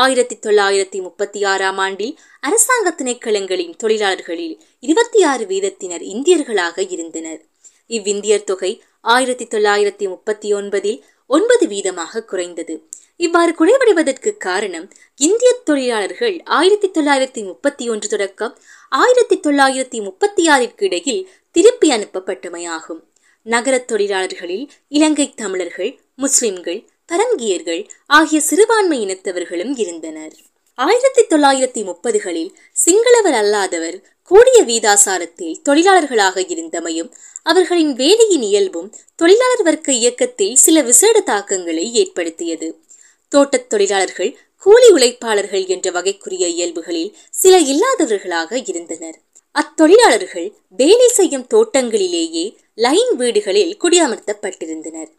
ஆயிரத்தி 0.03 0.35
தொள்ளாயிரத்தி 0.41 1.01
முப்பத்தி 1.01 1.43
ஆறாம் 1.43 1.77
ஆண்டில் 1.77 2.19
அரசாங்க 2.39 2.95
திணைக்களங்களின் 2.97 3.75
தொழிலாளர்களில் 3.75 4.59
இருபத்தி 4.79 5.23
ஆறு 5.23 5.45
வீதத்தினர் 5.45 6.03
இந்தியர்களாக 6.15 6.85
இருந்தனர். 6.89 7.41
இவ்விந்தியர் 7.87 8.43
தொகை 8.43 8.83
ஆயிரத்தி 9.01 9.45
தொள்ளாயிரத்தி 9.45 10.05
முப்பத்தி 10.07 10.53
ஒன்பதில் 10.53 10.99
ஒன்பது 11.27 11.67
வீதமாக 11.67 12.25
குறைந்தது. 12.25 12.75
இவ்வாறு 13.17 13.51
குறைவடைவதற்கு 13.53 14.37
காரணம் 14.37 14.91
இந்திய 15.15 15.51
தொழிலாளர்கள் 15.63 16.43
ஆயிரத்தி 16.43 16.89
தொள்ளாயிரத்தி 16.89 17.43
முப்பத்தி 17.43 17.89
ஒன்று 17.89 18.07
தொடக்கம் 18.07 18.57
ஆயிரத்தி 18.89 19.39
தொள்ளாயிரத்தி 19.39 20.03
முப்பத்தி 20.03 20.49
ஆறிற்கு 20.49 20.83
இடையில் 20.83 21.29
திருப்பி 21.51 21.89
அனுப்பப்பட்டமையாகும். 21.89 23.01
நகரத் 23.45 23.87
தொழிலாளர்களில் 23.87 24.69
இலங்கை 24.87 25.33
தமிழர்கள் 25.33 25.99
முஸ்லிம்கள் 26.15 26.79
பரங்கியர்கள் 27.11 27.89
ஆகிய 28.05 28.41
சிறுபான்மை 28.41 29.05
இனத்தவர்களும் 29.05 29.79
இருந்தனர். 29.79 30.33
ஆயிரத்தி 30.75 31.25
தொள்ளாயிரத்தி 31.25 31.85
முப்பதுகளில் 31.85 32.49
சிங்களவர் 32.85 33.33
அல்லாதவர் 33.33 34.03
கூடிய 34.23 34.63
வீதாசாரத்தில் 34.63 35.55
தொழிலாளர்களாக 35.69 36.39
இருந்தமையும் 36.39 37.11
அவர்களின் 37.43 37.93
வேலையின் 37.93 38.41
இயல்பும் 38.41 38.95
தொழிலாளர் 39.15 39.63
வர்க்க 39.63 39.91
இயக்கத்தில் 39.91 40.55
சில 40.55 40.81
விசேட 40.81 41.19
தாக்கங்களை 41.19 41.93
ஏற்படுத்தியது. 41.93 42.79
தோட்டத் 43.29 43.69
தொழிலாளர்கள் 43.69 44.37
கூலி 44.57 44.89
உழைப்பாளர்கள் 44.89 45.67
என்ற 45.67 45.91
வகைக்குரிய 45.91 46.47
இயல்புகளில் 46.47 47.15
சில 47.29 47.59
இல்லாதவர்களாக 47.61 48.63
இருந்தனர். 48.65 49.19
அத்தொழிலாளர்கள் 49.51 50.51
வேலை 50.69 51.07
செய்யும் 51.07 51.47
தோட்டங்களிலேயே 51.53 52.55
லைன் 52.75 53.15
வீடுகளில் 53.15 53.77
குடியமர்த்தப்பட்டிருந்தனர். 53.81 55.11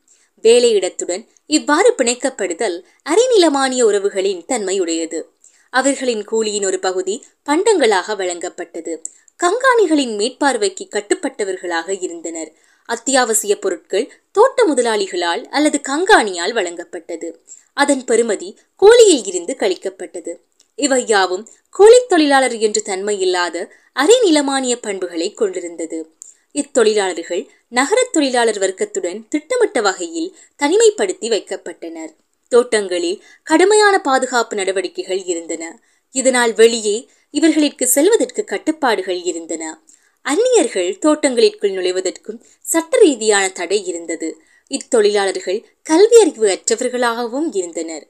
வேலையிடத்துடன் 0.42 1.26
இவ்வாறு 1.46 1.94
பிணைக்கப்படுதல் 1.98 2.82
அரைநிலமானிய 3.10 3.82
உறவுகளின் 3.82 4.44
தன்மையுடையது. 4.48 5.22
அவர்களின் 5.70 6.24
கூலியின் 6.24 6.64
ஒரு 6.64 6.78
பகுதி 6.78 7.24
பண்டங்களாக 7.46 8.16
வழங்கப்பட்டது. 8.16 9.02
கங்காணிகளின் 9.36 10.16
மேற்பார்வைக்கு 10.16 10.88
கட்டுப்பட்டவர்களாக 10.90 11.96
இருந்தனர். 12.00 12.52
அத்தியாவசிய 12.84 13.58
பொருட்கள் 13.58 14.12
தோட்ட 14.32 14.66
முதலாளிகளால் 14.66 15.44
அல்லது 15.44 15.80
கங்காணியால் 15.88 16.52
வழங்கப்பட்டது. 16.52 17.34
அதன் 17.72 18.04
பெருமதி 18.04 18.56
கூலியில் 18.76 19.24
இருந்து 19.24 19.56
கழிக்கப்பட்டது. 19.58 20.36
இவை 20.74 21.04
யாவும் 21.06 21.48
கூலித் 21.78 22.08
தொழிலாளர் 22.08 22.58
என்று 22.58 22.82
தன்மை 22.82 23.20
இல்லாத 23.20 23.72
அரைநிலமானிய 23.94 24.78
பண்புகளை 24.80 25.32
கொண்டிருந்தது. 25.32 26.16
இத்தொழிலாளர்கள் 26.54 27.48
நகரத் 27.68 28.12
தொழிலாளர் 28.12 28.58
வர்க்கத்துடன் 28.58 29.28
திட்டமிட்ட 29.28 29.80
வகையில் 29.80 30.36
தனிமைப்படுத்தி 30.62 31.28
வைக்கப்பட்டனர். 31.28 32.14
தோட்டங்களில் 32.48 33.22
கடுமையான 33.42 33.98
பாதுகாப்பு 33.98 34.56
நடவடிக்கைகள் 34.56 35.24
இருந்தன. 35.24 35.82
இதனால் 36.10 36.54
வெளியே 36.54 37.08
இவர்களிற்கு 37.30 37.86
செல்வதற்கு 37.86 38.44
கட்டுப்பாடுகள் 38.44 39.22
இருந்தன. 39.22 39.82
அந்நியர்கள் 40.22 40.98
தோட்டங்களிற்குள் 40.98 41.72
நுழைவதற்கும் 41.72 42.40
சட்ட 42.60 42.98
ரீதியான 42.98 43.48
தடை 43.48 43.86
இருந்தது. 43.86 44.36
இத்தொழிலாளர்கள் 44.68 45.64
கல்வியறிவு 45.90 46.58
அற்றவர்களாகவும் 46.58 47.48
இருந்தனர். 47.52 48.06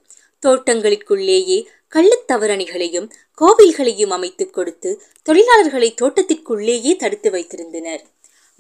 தோட்டங்களுக்குள்ளேயே 0.47 1.65
கள்ளத்தவரணிகளையும் 1.95 3.11
கோவில்களையும் 3.41 4.11
அமைத்துக் 4.11 4.53
கொடுத்து 4.53 5.03
தொழிலாளர்களை 5.29 5.95
தோட்டத்திற்குள்ளேயே 6.03 6.97
தடுத்து 6.97 7.31
வைத்திருந்தனர். 7.31 8.01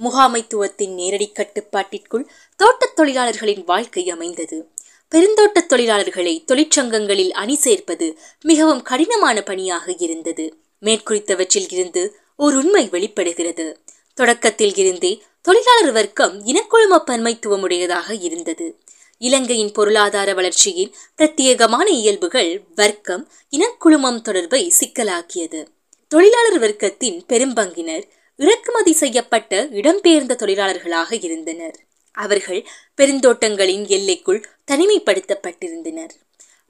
முகாமைத்துவத்தின் 0.02 0.94
நேரடி 0.94 1.32
கட்டுப்பாட்டிற்குள் 1.32 2.30
தோட்டத் 2.56 2.96
தொழிலாளர்களின் 2.96 3.64
வாழ்க்கை 3.64 4.11
அமைந்தது. 4.11 4.68
பெருந்தோட்ட 5.14 5.61
தொழிலாளர்களை 5.61 6.44
தொழிற்சங்கங்களில் 6.44 7.30
அணி 7.30 7.54
சேர்ப்பது 7.54 8.18
மிகவும் 8.40 8.82
கடினமான 8.82 9.42
பணியாக 9.42 9.94
இருந்தது. 9.98 10.56
மேற்குறித்தவற்றில் 10.82 11.72
இருந்து 11.72 12.16
ஒரு 12.37 12.56
உண்மை 12.56 12.88
வெளிப்படுகிறது. 12.88 13.80
தொடக்கத்தில் 14.14 14.74
இருந்தே 14.74 15.22
தொழிலாளர் 15.40 15.92
வர்க்கம் 15.92 16.46
இனக்குழும 16.46 17.02
பன்மைத்துவமுடையதாக 17.06 18.22
இருந்தது. 18.22 18.78
இலங்கையின் 19.18 19.72
பொருளாதார 19.72 20.34
வளர்ச்சியின் 20.34 20.94
பிரத்யேகமான 21.18 21.87
இயல்புகள் 21.87 22.62
வர்க்கம் 22.74 23.28
இனக்குழுமம் 23.50 24.20
தொடர்பை 24.20 24.72
சிக்கலாக்கியது. 24.80 25.66
தொழிலாளர் 26.08 26.61
வர்க்கத்தின் 26.61 27.20
பெரும்பங்கினர் 27.28 28.02
இறக்குமதி 28.38 28.92
செய்யப்பட்ட 28.92 29.64
இடம்பெயர்ந்த 29.64 30.35
தொழிலாளர்களாக 30.42 31.24
இருந்தனர். 31.24 31.77
அவர்கள் 32.12 32.66
பெருந்தோட்டங்களின் 32.96 33.87
எல்லைக்குள் 33.87 34.46
தனிமைப்படுத்தப்பட்டிருந்தனர். 34.70 36.14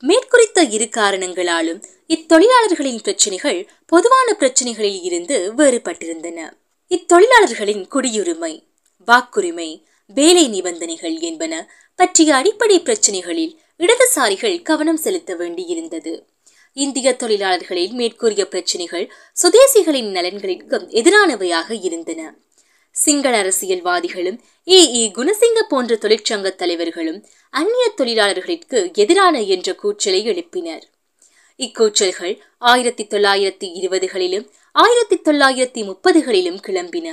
மேற்குறித்த 0.01 0.63
இரு 0.63 0.85
காரணங்களாலும் 0.85 1.83
இத்தொழிலாளர்களின் 2.09 3.03
பிரச்சனைகள் 3.03 3.69
பொதுவான 3.87 4.37
பிரச்சனைகளில் 4.39 5.03
இருந்து 5.03 5.53
வேறுபட்டிருந்தன. 5.57 6.39
இத்தொழிலாளர்களின் 6.91 7.85
குடியுரிமை 7.95 8.55
வாக்குரிமை 9.07 9.83
வேலை 10.07 10.49
நிபந்தனைகள் 10.49 11.19
என்பன 11.19 11.71
பற்றிய 11.97 12.35
அடிப்படை 12.35 12.81
பிரச்சனைகளில் 12.81 13.55
இடதுசாரிகள் 13.79 14.63
கவனம் 14.63 14.97
செலுத்த 14.97 15.35
வேண்டியிருந்தது. 15.35 16.13
இந்திய 16.85 17.09
தொழிலாளர்களின் 17.13 17.95
மேற்கூறிய 18.01 18.43
பிரச்சினைகள் 18.49 19.07
சுதேசிகளின் 19.43 20.11
நலன்களுக்கும் 20.17 20.85
எதிரானவையாக 21.01 21.71
இருந்தன. 21.81 22.21
சிங்கள 22.91 23.33
அரசியல்வாதிகளும் 23.43 24.39
ஏ 24.69 24.79
இ 24.99 25.03
குணசிங்க 25.17 25.61
போன்ற 25.69 25.95
தொழிற்சங்க 25.95 26.51
தலைவர்களும் 26.55 27.19
அந்நிய 27.51 27.85
தொழிலாளர்களுக்கு 27.97 28.91
எதிரான 28.95 29.41
என்ற 29.55 29.75
கூச்சலை 29.75 30.21
எழுப்பினர். 30.27 30.85
இக்கூச்சல்கள் 31.59 32.35
ஆயிரத்தி 32.59 33.05
தொள்ளாயிரத்தி 33.05 33.69
இருபதுகளிலும் 33.81 34.47
ஆயிரத்தி 34.73 35.17
தொள்ளாயிரத்தி 35.17 35.83
முப்பதுகளிலும் 35.91 36.61
கிளம்பின. 36.67 37.09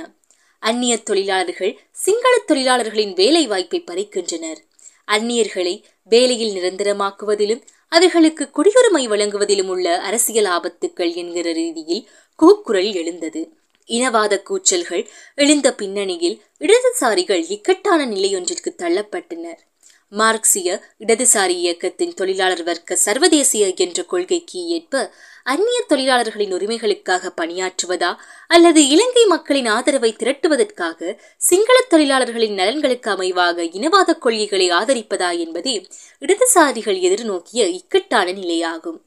அந்நிய 0.62 0.96
தொழிலாளர்கள் 1.02 1.74
சிங்கள 2.04 2.34
தொழிலாளர்களின் 2.46 3.14
வேலை 3.14 3.46
வாய்ப்பை 3.46 3.80
பறிக்கின்றனர். 3.86 4.60
அந்நியர்களை 5.08 5.74
வேலையில் 6.12 6.54
நிரந்தரமாக்குவதிலும் 6.56 7.62
அவர்களுக்கு 7.88 8.50
குடியுரிமை 8.50 9.04
வழங்குவதிலும் 9.08 9.68
உள்ள 9.68 10.00
அரசியல் 10.00 10.44
ஆபத்துக்கள் 10.44 11.14
என்கிற 11.14 11.52
ரீதியில் 11.52 12.08
கூக்குரல் 12.36 12.92
எழுந்தது. 12.92 13.52
இனவாத 13.88 14.42
கூச்சல்கள் 14.42 15.08
எழுந்த 15.34 15.74
பின்னணியில் 15.74 16.42
இடதுசாரிகள் 16.58 17.44
இக்கட்டான 17.48 18.06
நிலையொன்றிற்கு 18.06 18.70
தள்ளப்பட்டனர். 18.78 19.60
மார்க்சிய 20.08 20.82
இடதுசாரி 20.98 21.56
இயக்கத்தின் 21.64 22.14
தொழிலாளர் 22.14 22.62
வர்க்க 22.62 22.96
சர்வதேசிய 22.96 23.72
என்ற 23.76 24.02
கொள்கைக்கு 24.02 24.66
ஏற்ப 24.66 25.12
அந்நிய 25.46 25.84
தொழிலாளர்களின் 25.88 26.52
உரிமைகளுக்காக 26.52 27.32
பணியாற்றுவதா? 27.36 28.16
அல்லது 28.46 28.88
இலங்கை 28.88 29.24
மக்களின் 29.24 29.66
ஆதரவை 29.66 30.14
திரட்டுவதற்காக 30.18 31.18
சிங்கள 31.36 31.80
தொழிலாளர்களின் 31.80 32.54
நலன்களுக்கு 32.54 33.10
அமைவாக 33.10 33.62
இனவாத 33.62 34.18
கொள்கைகளை 34.18 34.70
ஆதரிப்பதா 34.70 35.38
என்பதே 35.38 35.86
இடதுசாரிகள் 36.20 36.98
எதிர்நோக்கிய 37.00 37.66
இக்கட்டான 37.68 38.32
நிலையாகும். 38.32 38.98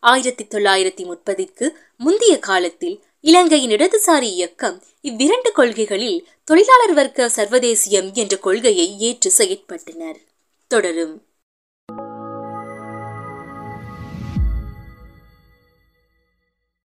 ஆயிரத்தி 0.00 0.44
தொள்ளாயிரத்தி 0.44 1.04
முப்பதிற்கு 1.04 1.76
முந்தைய 1.96 2.38
காலத்தில் 2.38 3.04
இலங்கையின் 3.20 3.70
இடதுசாரி 3.70 4.22
இயக்கம் 4.22 4.82
இவ்விரண்டு 5.00 5.52
கொள்கைகளில் 5.52 6.28
தொழிலாளர் 6.44 6.92
வர்க்க 6.92 7.30
சர்வதேசியம் 7.36 8.12
என்ற 8.12 8.36
கொள்கையை 8.36 8.98
ஏற்று 8.98 9.32
செயற்பட்டனர். 9.38 10.18
தொடரும். 10.66 11.27